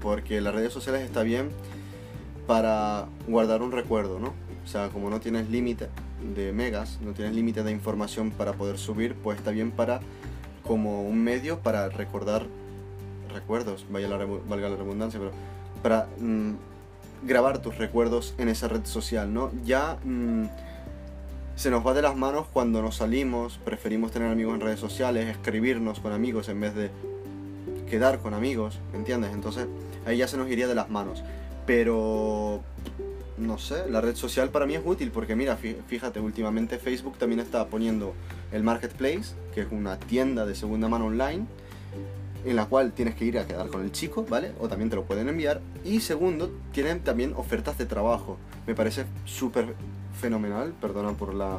porque 0.00 0.40
las 0.40 0.54
redes 0.54 0.72
sociales 0.72 1.02
está 1.02 1.22
bien 1.22 1.50
para 2.46 3.06
guardar 3.26 3.62
un 3.62 3.72
recuerdo, 3.72 4.18
¿no? 4.18 4.34
O 4.64 4.68
sea, 4.68 4.88
como 4.90 5.10
no 5.10 5.20
tienes 5.20 5.50
límite 5.50 5.88
de 6.34 6.52
megas, 6.52 6.98
no 7.00 7.12
tienes 7.12 7.34
límite 7.34 7.62
de 7.62 7.72
información 7.72 8.30
para 8.30 8.52
poder 8.52 8.78
subir, 8.78 9.14
pues 9.14 9.38
está 9.38 9.50
bien 9.50 9.70
para 9.70 10.00
como 10.66 11.02
un 11.02 11.22
medio 11.22 11.58
para 11.58 11.88
recordar 11.88 12.46
recuerdos, 13.32 13.86
vaya 13.90 14.08
la, 14.08 14.18
valga 14.18 14.68
la 14.68 14.76
redundancia, 14.76 15.18
pero 15.18 15.32
para 15.82 16.06
mm, 16.18 16.52
grabar 17.24 17.60
tus 17.60 17.76
recuerdos 17.78 18.34
en 18.38 18.48
esa 18.48 18.68
red 18.68 18.84
social, 18.84 19.32
¿no? 19.32 19.50
Ya 19.64 19.98
mm, 20.04 20.44
se 21.54 21.70
nos 21.70 21.86
va 21.86 21.94
de 21.94 22.02
las 22.02 22.16
manos 22.16 22.46
cuando 22.52 22.82
nos 22.82 22.96
salimos, 22.96 23.58
preferimos 23.64 24.10
tener 24.10 24.30
amigos 24.30 24.54
en 24.54 24.60
redes 24.60 24.80
sociales, 24.80 25.28
escribirnos 25.28 26.00
con 26.00 26.12
amigos 26.12 26.48
en 26.48 26.60
vez 26.60 26.74
de 26.74 26.90
quedar 27.88 28.18
con 28.20 28.34
amigos, 28.34 28.78
¿entiendes? 28.94 29.32
Entonces 29.32 29.66
ahí 30.06 30.16
ya 30.16 30.26
se 30.28 30.36
nos 30.36 30.50
iría 30.50 30.66
de 30.66 30.74
las 30.74 30.88
manos. 30.90 31.22
Pero 31.66 32.60
no 33.38 33.58
sé, 33.58 33.88
la 33.88 34.00
red 34.00 34.16
social 34.16 34.50
para 34.50 34.66
mí 34.66 34.74
es 34.74 34.82
útil 34.84 35.10
porque 35.10 35.36
mira, 35.36 35.58
fí- 35.58 35.76
fíjate, 35.86 36.20
últimamente 36.20 36.78
Facebook 36.78 37.18
también 37.18 37.40
está 37.40 37.66
poniendo 37.66 38.14
el 38.50 38.62
Marketplace, 38.62 39.34
que 39.54 39.60
es 39.62 39.66
una 39.70 39.98
tienda 39.98 40.46
de 40.46 40.54
segunda 40.54 40.88
mano 40.88 41.06
online, 41.06 41.46
en 42.44 42.56
la 42.56 42.66
cual 42.66 42.92
tienes 42.92 43.14
que 43.14 43.24
ir 43.24 43.38
a 43.38 43.46
quedar 43.46 43.68
con 43.68 43.82
el 43.82 43.92
chico, 43.92 44.26
¿vale? 44.28 44.52
O 44.58 44.68
también 44.68 44.90
te 44.90 44.96
lo 44.96 45.04
pueden 45.04 45.28
enviar. 45.28 45.60
Y 45.84 46.00
segundo, 46.00 46.50
tienen 46.72 47.00
también 47.00 47.34
ofertas 47.36 47.78
de 47.78 47.86
trabajo. 47.86 48.36
Me 48.66 48.74
parece 48.74 49.04
súper 49.24 49.74
fenomenal, 50.14 50.72
perdona 50.80 51.12
por 51.12 51.34
la... 51.34 51.58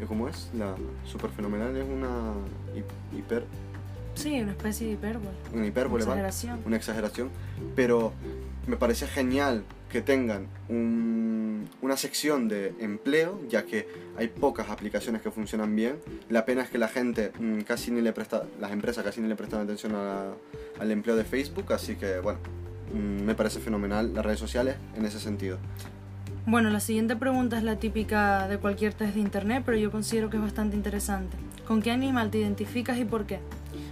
eh, 0.00 0.04
¿Cómo 0.06 0.28
es? 0.28 0.50
La 0.56 0.74
súper 1.04 1.30
fenomenal 1.30 1.76
es 1.76 1.86
una 1.88 2.32
hi- 2.74 3.18
hiper... 3.18 3.44
Sí, 4.14 4.40
una 4.40 4.50
especie 4.52 4.88
de 4.88 4.92
hipérbole. 4.94 5.30
Una 5.54 5.66
hipérbole, 5.66 6.04
¿vale? 6.04 6.20
exageración. 6.22 6.60
una 6.66 6.76
exageración, 6.76 7.30
pero 7.76 8.12
me 8.66 8.76
parece 8.76 9.06
genial 9.06 9.62
que 9.90 10.02
tengan 10.02 10.48
un- 10.68 11.68
una 11.82 11.96
sección 11.96 12.48
de 12.48 12.74
empleo, 12.80 13.40
ya 13.48 13.64
que 13.64 13.86
hay 14.16 14.26
pocas 14.28 14.70
aplicaciones 14.70 15.22
que 15.22 15.30
funcionan 15.30 15.74
bien. 15.76 15.96
La 16.28 16.44
pena 16.44 16.62
es 16.62 16.68
que 16.70 16.78
la 16.78 16.88
gente 16.88 17.30
mm, 17.38 17.60
casi 17.60 17.90
ni 17.92 18.00
le 18.00 18.12
presta, 18.12 18.42
las 18.60 18.72
empresas 18.72 19.04
casi 19.04 19.20
ni 19.20 19.28
le 19.28 19.36
prestan 19.36 19.60
atención 19.60 19.92
a- 19.94 20.32
al 20.80 20.90
empleo 20.90 21.14
de 21.14 21.24
Facebook, 21.24 21.72
así 21.72 21.94
que 21.94 22.18
bueno, 22.18 22.40
mm, 22.92 23.22
me 23.22 23.34
parece 23.36 23.60
fenomenal 23.60 24.12
las 24.14 24.24
redes 24.26 24.40
sociales 24.40 24.74
en 24.96 25.04
ese 25.04 25.20
sentido. 25.20 25.58
Bueno, 26.50 26.70
la 26.70 26.80
siguiente 26.80 27.14
pregunta 27.14 27.58
es 27.58 27.62
la 27.62 27.76
típica 27.76 28.48
de 28.48 28.56
cualquier 28.56 28.94
test 28.94 29.12
de 29.14 29.20
internet, 29.20 29.62
pero 29.66 29.76
yo 29.76 29.90
considero 29.90 30.30
que 30.30 30.38
es 30.38 30.42
bastante 30.42 30.76
interesante. 30.76 31.36
¿Con 31.66 31.82
qué 31.82 31.90
animal 31.90 32.30
te 32.30 32.38
identificas 32.38 32.96
y 32.96 33.04
por 33.04 33.26
qué? 33.26 33.38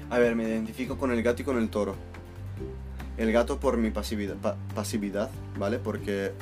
A 0.08 0.18
ver, 0.18 0.34
me 0.34 0.44
identifico 0.44 0.96
con 0.96 1.12
el 1.12 1.22
gato 1.22 1.42
y 1.42 1.44
con 1.44 1.58
el 1.58 1.68
toro. 1.68 1.96
El 3.18 3.30
gato 3.30 3.60
por 3.60 3.76
mi 3.76 3.90
pasividad, 3.90 4.36
pa- 4.36 4.56
pasividad 4.74 5.30
¿vale? 5.58 5.78
Porque 5.78 6.32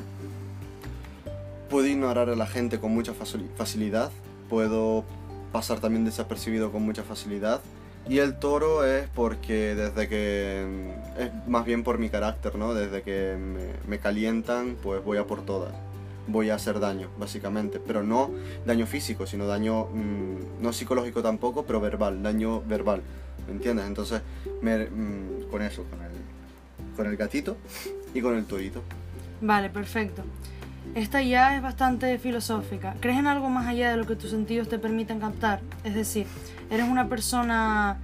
puedo 1.69 1.89
ignorar 1.89 2.29
a 2.31 2.37
la 2.37 2.47
gente 2.47 2.79
con 2.79 2.93
mucha 2.95 3.13
facili- 3.13 3.49
facilidad, 3.57 4.13
puedo 4.49 5.05
pasar 5.51 5.81
también 5.81 6.05
desapercibido 6.05 6.71
con 6.71 6.83
mucha 6.83 7.03
facilidad. 7.03 7.61
Y 8.09 8.19
el 8.19 8.37
toro 8.37 8.85
es 8.85 9.09
porque 9.09 9.75
desde 9.75 10.09
que... 10.09 10.93
es 11.19 11.31
más 11.49 11.65
bien 11.65 11.83
por 11.83 11.99
mi 11.99 12.09
carácter, 12.09 12.55
¿no? 12.55 12.73
Desde 12.73 13.03
que 13.03 13.37
me, 13.37 13.89
me 13.89 13.99
calientan, 13.99 14.77
pues 14.81 15.03
voy 15.03 15.19
a 15.19 15.27
por 15.27 15.43
todas. 15.45 15.73
Voy 16.27 16.51
a 16.51 16.55
hacer 16.55 16.81
daño, 16.81 17.09
básicamente. 17.19 17.81
Pero 17.81 18.03
no 18.03 18.31
daño 18.67 18.87
físico, 18.87 19.27
sino 19.27 19.47
daño 19.47 19.87
mm, 19.87 20.63
no 20.63 20.73
psicológico 20.73 21.23
tampoco, 21.23 21.65
pero 21.65 21.81
verbal, 21.81 22.23
daño 22.23 22.63
verbal. 22.63 23.03
¿Me 23.47 23.53
entiendes? 23.53 23.87
Entonces, 23.87 24.23
mm, 24.63 25.51
con 25.51 25.63
eso, 25.63 25.85
con 25.85 26.01
el, 26.03 26.97
con 26.97 27.07
el 27.07 27.17
gatito 27.17 27.57
y 28.15 28.21
con 28.21 28.37
el 28.37 28.45
torito. 28.47 28.83
Vale, 29.41 29.69
perfecto. 29.71 30.23
Esta 30.95 31.23
ya 31.23 31.57
es 31.57 31.63
bastante 31.63 32.19
filosófica. 32.19 32.95
¿Crees 33.01 33.19
en 33.19 33.27
algo 33.27 33.49
más 33.49 33.67
allá 33.67 33.91
de 33.91 33.97
lo 33.97 34.07
que 34.07 34.17
tus 34.17 34.31
sentidos 34.31 34.69
te 34.69 34.79
permiten 34.79 35.19
captar? 35.19 35.61
Es 35.83 35.95
decir, 35.95 36.27
¿eres 36.71 36.89
una 36.89 37.09
persona... 37.09 37.99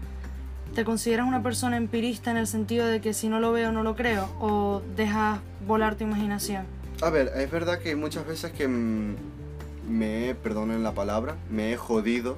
¿Te 0.74 0.85
consideras 0.85 1.26
una 1.26 1.42
persona 1.42 1.76
empirista 1.76 2.30
en 2.30 2.37
el 2.37 2.46
sentido 2.46 2.87
de 2.87 3.00
que 3.00 3.12
si 3.12 3.28
no 3.28 3.40
lo 3.40 3.50
veo 3.52 3.72
no 3.72 3.83
lo 3.83 3.96
creo? 3.96 4.28
¿O 4.40 4.83
dejas 4.96 5.40
volar 5.66 5.96
tu 5.96 6.04
imaginación? 6.04 6.64
A 7.02 7.10
ver, 7.10 7.32
es 7.36 7.50
verdad 7.50 7.78
que 7.78 7.90
hay 7.90 7.94
muchas 7.94 8.26
veces 8.26 8.52
que 8.52 8.68
mm, 8.68 9.14
me 9.88 10.34
perdonen 10.42 10.82
la 10.82 10.92
palabra, 10.94 11.36
me 11.50 11.72
he 11.72 11.76
jodido 11.76 12.36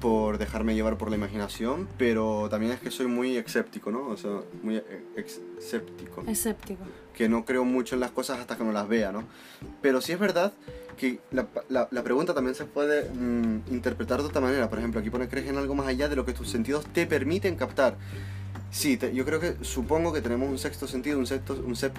por 0.00 0.38
dejarme 0.38 0.74
llevar 0.74 0.96
por 0.98 1.10
la 1.10 1.16
imaginación, 1.16 1.88
pero 1.98 2.48
también 2.50 2.72
es 2.72 2.80
que 2.80 2.90
soy 2.90 3.06
muy 3.06 3.36
escéptico, 3.36 3.90
¿no? 3.90 4.06
O 4.08 4.16
sea, 4.16 4.40
muy 4.62 4.76
eh, 4.76 4.84
escéptico. 5.58 6.22
Escéptico. 6.26 6.82
que 7.14 7.28
no 7.28 7.44
creo 7.44 7.64
mucho 7.64 7.94
en 7.94 8.00
las 8.00 8.10
cosas 8.10 8.38
hasta 8.40 8.56
que 8.56 8.64
no 8.64 8.72
las 8.72 8.88
vea, 8.88 9.12
¿no? 9.12 9.24
Pero 9.82 10.00
sí 10.00 10.12
es 10.12 10.18
verdad 10.18 10.52
que 10.98 11.20
la, 11.30 11.46
la- 11.68 11.88
la 11.90 12.02
pregunta 12.02 12.34
también 12.34 12.54
se 12.54 12.64
puede 12.64 13.08
mm, 13.10 13.72
interpretar 13.72 14.20
de 14.20 14.26
otra 14.28 14.40
manera. 14.40 14.68
Por 14.68 14.78
ejemplo, 14.78 15.00
aquí 15.00 15.10
pone, 15.10 15.28
¿crees 15.28 15.46
en 15.48 15.56
algo 15.58 15.74
más 15.74 15.86
allá 15.86 16.08
de 16.08 16.16
lo 16.16 16.24
que 16.24 16.32
tus 16.32 16.48
sentidos 16.50 16.84
te 16.92 17.06
permiten 17.06 17.56
captar? 17.56 17.96
Sí, 18.70 18.96
te- 18.96 19.14
yo 19.14 19.24
creo 19.24 19.40
que, 19.40 19.56
supongo 19.62 20.12
que 20.12 20.20
tenemos 20.20 20.48
un 20.50 20.58
sexto 20.58 20.86
sentido, 20.86 21.18
un, 21.18 21.26
sexto, 21.26 21.54
un, 21.64 21.74
sep- 21.76 21.92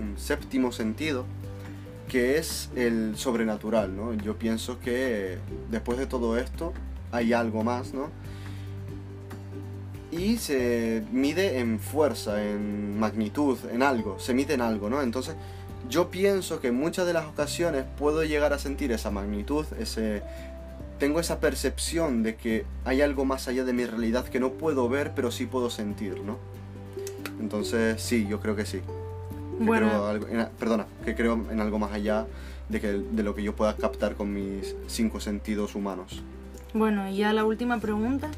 un 0.00 0.18
séptimo 0.18 0.72
sentido, 0.72 1.24
que 2.08 2.38
es 2.38 2.70
el 2.74 3.16
sobrenatural, 3.16 3.94
¿no? 3.96 4.14
Yo 4.14 4.38
pienso 4.38 4.80
que 4.80 5.38
después 5.70 5.98
de 5.98 6.06
todo 6.06 6.38
esto 6.38 6.72
hay 7.12 7.32
algo 7.32 7.64
más, 7.64 7.92
¿no? 7.92 8.10
y 10.10 10.38
se 10.38 11.04
mide 11.12 11.58
en 11.58 11.78
fuerza, 11.80 12.42
en 12.42 12.98
magnitud, 12.98 13.58
en 13.70 13.82
algo, 13.82 14.18
se 14.18 14.32
mide 14.34 14.54
en 14.54 14.62
algo, 14.62 14.88
¿no? 14.88 15.02
Entonces, 15.02 15.34
yo 15.88 16.10
pienso 16.10 16.60
que 16.60 16.68
en 16.68 16.76
muchas 16.76 17.06
de 17.06 17.12
las 17.12 17.26
ocasiones 17.26 17.84
puedo 17.98 18.24
llegar 18.24 18.52
a 18.52 18.58
sentir 18.58 18.92
esa 18.92 19.10
magnitud, 19.10 19.66
ese 19.78 20.22
tengo 20.98 21.20
esa 21.20 21.38
percepción 21.38 22.24
de 22.24 22.34
que 22.34 22.64
hay 22.84 23.02
algo 23.02 23.24
más 23.24 23.46
allá 23.46 23.64
de 23.64 23.72
mi 23.72 23.84
realidad 23.84 24.26
que 24.26 24.40
no 24.40 24.54
puedo 24.54 24.88
ver, 24.88 25.12
pero 25.14 25.30
sí 25.30 25.46
puedo 25.46 25.70
sentir, 25.70 26.22
¿no? 26.22 26.38
Entonces, 27.40 28.02
sí, 28.02 28.26
yo 28.28 28.40
creo 28.40 28.56
que 28.56 28.66
sí. 28.66 28.80
Que 29.58 29.64
Bueno. 29.64 29.88
creo 29.88 30.06
algo- 30.06 30.28
en- 30.28 30.48
perdona, 30.58 30.86
que 31.04 31.14
creo 31.14 31.34
en 31.50 31.60
algo 31.60 31.78
más 31.78 31.92
allá 31.92 32.26
de, 32.68 32.80
que, 32.80 32.88
de 32.92 33.22
lo 33.22 33.34
que 33.34 33.42
yo 33.42 33.54
pueda 33.56 33.76
captar 33.76 34.14
con 34.14 34.32
mis 34.32 34.74
cinco 34.86 35.20
sentidos 35.20 35.74
humanos. 35.74 36.22
Bueno, 36.74 37.08
y 37.08 37.16
ya 37.16 37.32
la 37.32 37.44
última 37.44 37.78
pregunta. 37.78 38.28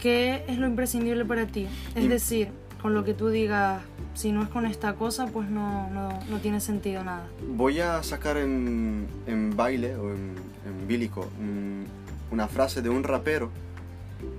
¿Qué 0.00 0.44
es 0.48 0.58
lo 0.58 0.66
imprescindible 0.66 1.24
para 1.24 1.46
ti? 1.46 1.66
Es 1.94 2.08
decir, 2.08 2.48
con 2.82 2.92
lo 2.94 3.04
que 3.04 3.14
tú 3.14 3.28
digas, 3.28 3.80
si 4.14 4.32
no 4.32 4.42
es 4.42 4.48
con 4.48 4.66
esta 4.66 4.94
cosa, 4.94 5.26
pues 5.26 5.48
no, 5.48 5.88
no, 5.90 6.08
no 6.28 6.38
tiene 6.40 6.60
sentido 6.60 7.02
nada. 7.04 7.26
Voy 7.56 7.80
a 7.80 8.02
sacar 8.02 8.36
en, 8.36 9.06
en 9.26 9.56
baile 9.56 9.96
o 9.96 10.10
en, 10.10 10.34
en 10.66 10.86
bílico 10.88 11.28
mm, 11.40 12.32
una 12.34 12.48
frase 12.48 12.82
de 12.82 12.90
un 12.90 13.02
rapero 13.02 13.50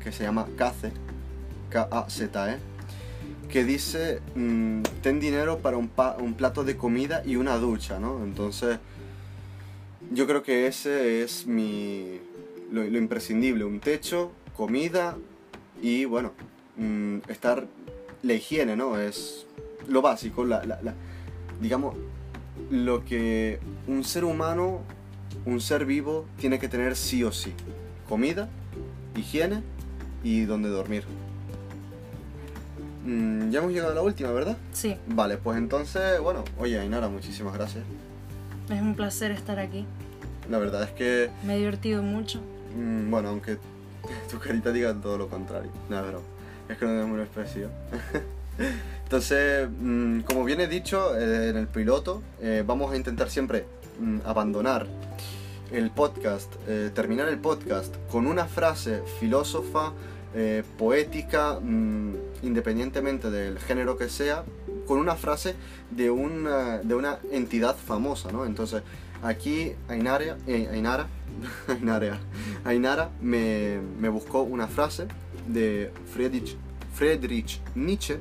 que 0.04 0.12
se 0.12 0.24
llama 0.24 0.46
Kaze, 0.58 0.92
K-A-Z-E, 1.70 2.58
que 3.50 3.64
dice, 3.64 4.20
mm, 4.36 4.82
ten 5.02 5.20
dinero 5.20 5.60
para 5.60 5.78
un, 5.78 5.88
pa- 5.88 6.18
un 6.20 6.34
plato 6.34 6.64
de 6.64 6.76
comida 6.78 7.22
y 7.26 7.36
una 7.36 7.58
ducha, 7.58 8.00
¿no? 8.00 8.24
Entonces, 8.24 8.80
yo 10.12 10.28
creo 10.28 10.44
que 10.44 10.68
ese 10.68 11.24
es 11.24 11.48
mi, 11.48 12.20
lo, 12.72 12.84
lo 12.84 12.98
imprescindible, 12.98 13.64
un 13.66 13.80
techo, 13.80 14.32
comida 14.56 15.18
y 15.82 16.06
bueno, 16.06 16.32
mm, 16.78 17.18
estar, 17.30 17.66
la 18.24 18.34
higiene, 18.34 18.76
¿no? 18.76 19.00
Es 19.00 19.46
lo 19.88 20.02
básico, 20.02 20.44
la, 20.46 20.64
la- 20.66 20.82
la- 20.82 20.96
digamos, 21.62 21.96
lo 22.72 23.06
que 23.06 23.60
un 23.88 24.04
ser 24.04 24.26
humano, 24.26 24.82
un 25.46 25.62
ser 25.62 25.86
vivo, 25.86 26.26
tiene 26.40 26.60
que 26.60 26.68
tener 26.68 26.96
sí 26.96 27.24
o 27.24 27.32
sí. 27.32 27.54
Comida, 28.10 28.50
higiene 29.16 29.62
y 30.24 30.46
donde 30.46 30.70
dormir. 30.70 31.04
Mm, 33.06 33.52
ya 33.52 33.60
hemos 33.60 33.72
llegado 33.72 33.92
a 33.92 33.96
la 33.96 34.02
última, 34.02 34.32
¿verdad? 34.32 34.58
Sí, 34.74 34.98
Vale, 35.08 35.38
pues 35.38 35.58
entonces, 35.58 36.20
bueno, 36.20 36.44
oye, 36.58 36.80
Ainara, 36.80 37.08
muchísimas 37.08 37.54
gracias. 37.54 37.84
es 38.70 38.82
un 38.82 38.96
placer 38.96 39.32
estar 39.32 39.60
aquí. 39.60 39.86
La 40.50 40.58
verdad 40.60 40.84
es 40.84 40.92
que, 40.92 41.30
Me 41.44 41.56
he 41.56 41.58
divertido 41.60 42.02
mucho. 42.04 42.40
mm, 42.76 43.10
bueno, 43.12 43.30
aunque 43.30 43.58
tu 44.32 44.40
carita 44.40 44.72
diga 44.72 44.94
todo 44.94 45.18
lo 45.18 45.28
contrario. 45.30 45.70
No, 45.90 46.02
pero 46.04 46.22
es 46.70 46.78
que 46.78 46.86
no 46.86 46.92
tenemos 46.92 47.12
una 47.14 47.24
expresión. 47.24 47.72
Entonces, 49.04 49.68
mm, 49.80 50.22
como 50.22 50.44
bien 50.44 50.62
he 50.62 50.68
dicho 50.68 51.16
eh, 51.18 51.50
en 51.50 51.58
el 51.58 51.68
piloto, 51.68 52.22
eh, 52.42 52.64
vamos 52.66 52.92
a 52.92 52.96
intentar 52.98 53.30
siempre 53.30 53.66
mm, 54.00 54.20
abandonar 54.26 54.88
el 55.72 55.92
podcast, 55.92 56.52
eh, 56.68 56.90
terminar 56.94 57.28
el 57.28 57.38
podcast 57.38 57.94
con 58.10 58.26
una 58.28 58.46
frase 58.46 59.02
filósofa, 59.20 59.92
eh, 60.38 60.64
poética, 60.78 61.60
mm, 61.62 62.14
independientemente 62.44 63.32
del 63.32 63.58
género 63.58 63.98
que 63.98 64.10
sea, 64.10 64.44
con 64.86 65.00
una 65.00 65.16
frase 65.16 65.56
de 65.92 66.12
una, 66.12 66.80
de 66.80 66.94
una 66.94 67.20
entidad 67.32 67.76
famosa, 67.78 68.34
¿no? 68.34 68.46
Entonces, 68.46 68.84
aquí 69.24 69.72
Ainara, 69.88 70.38
eh, 70.46 70.68
Ainara, 70.72 71.08
Ainara, 71.68 72.20
Ainara 72.66 73.12
me, 73.22 73.80
me 74.00 74.10
buscó 74.10 74.42
una 74.42 74.68
frase 74.68 75.08
de 75.48 75.92
Friedrich, 76.14 76.58
Friedrich 76.94 77.62
Nietzsche. 77.74 78.20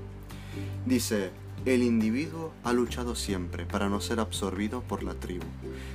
Dice, 0.86 1.30
el 1.64 1.82
individuo 1.82 2.52
ha 2.62 2.72
luchado 2.72 3.14
siempre 3.14 3.64
para 3.66 3.88
no 3.88 4.00
ser 4.00 4.20
absorbido 4.20 4.82
por 4.82 5.02
la 5.02 5.14
tribu. 5.14 5.46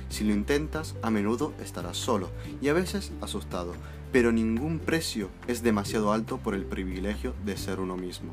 Si 0.08 0.24
lo 0.24 0.32
intentas, 0.32 0.96
a 1.00 1.10
menudo 1.10 1.54
estarás 1.62 1.96
solo 1.96 2.28
y 2.60 2.68
a 2.68 2.72
veces 2.72 3.12
asustado, 3.20 3.74
pero 4.12 4.32
ningún 4.32 4.78
precio 4.78 5.30
es 5.46 5.62
demasiado 5.62 6.12
alto 6.12 6.38
por 6.38 6.54
el 6.54 6.64
privilegio 6.64 7.34
de 7.44 7.56
ser 7.56 7.80
uno 7.80 7.96
mismo. 7.96 8.32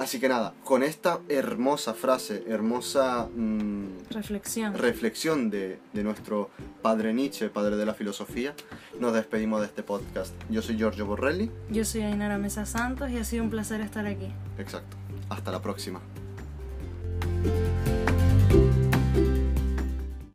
Así 0.00 0.18
que 0.18 0.28
nada, 0.28 0.54
con 0.64 0.82
esta 0.82 1.20
hermosa 1.28 1.94
frase, 1.94 2.42
hermosa 2.48 3.28
mm, 3.32 4.10
Reflexión. 4.10 4.74
reflexión 4.74 5.50
de, 5.50 5.78
de 5.92 6.02
nuestro 6.02 6.50
padre 6.82 7.14
Nietzsche, 7.14 7.48
padre 7.48 7.76
de 7.76 7.86
la 7.86 7.94
filosofía, 7.94 8.54
nos 8.98 9.12
despedimos 9.12 9.60
de 9.60 9.66
este 9.66 9.84
podcast. 9.84 10.34
Yo 10.50 10.62
soy 10.62 10.76
Giorgio 10.76 11.06
Borrelli. 11.06 11.48
Yo 11.70 11.84
soy 11.84 12.02
Ainara 12.02 12.38
Mesa 12.38 12.66
Santos 12.66 13.10
y 13.10 13.18
ha 13.18 13.24
sido 13.24 13.44
un 13.44 13.50
placer 13.50 13.80
estar 13.82 14.04
aquí. 14.06 14.32
Exacto. 14.58 14.96
Hasta 15.28 15.52
la 15.52 15.62
próxima. 15.62 16.00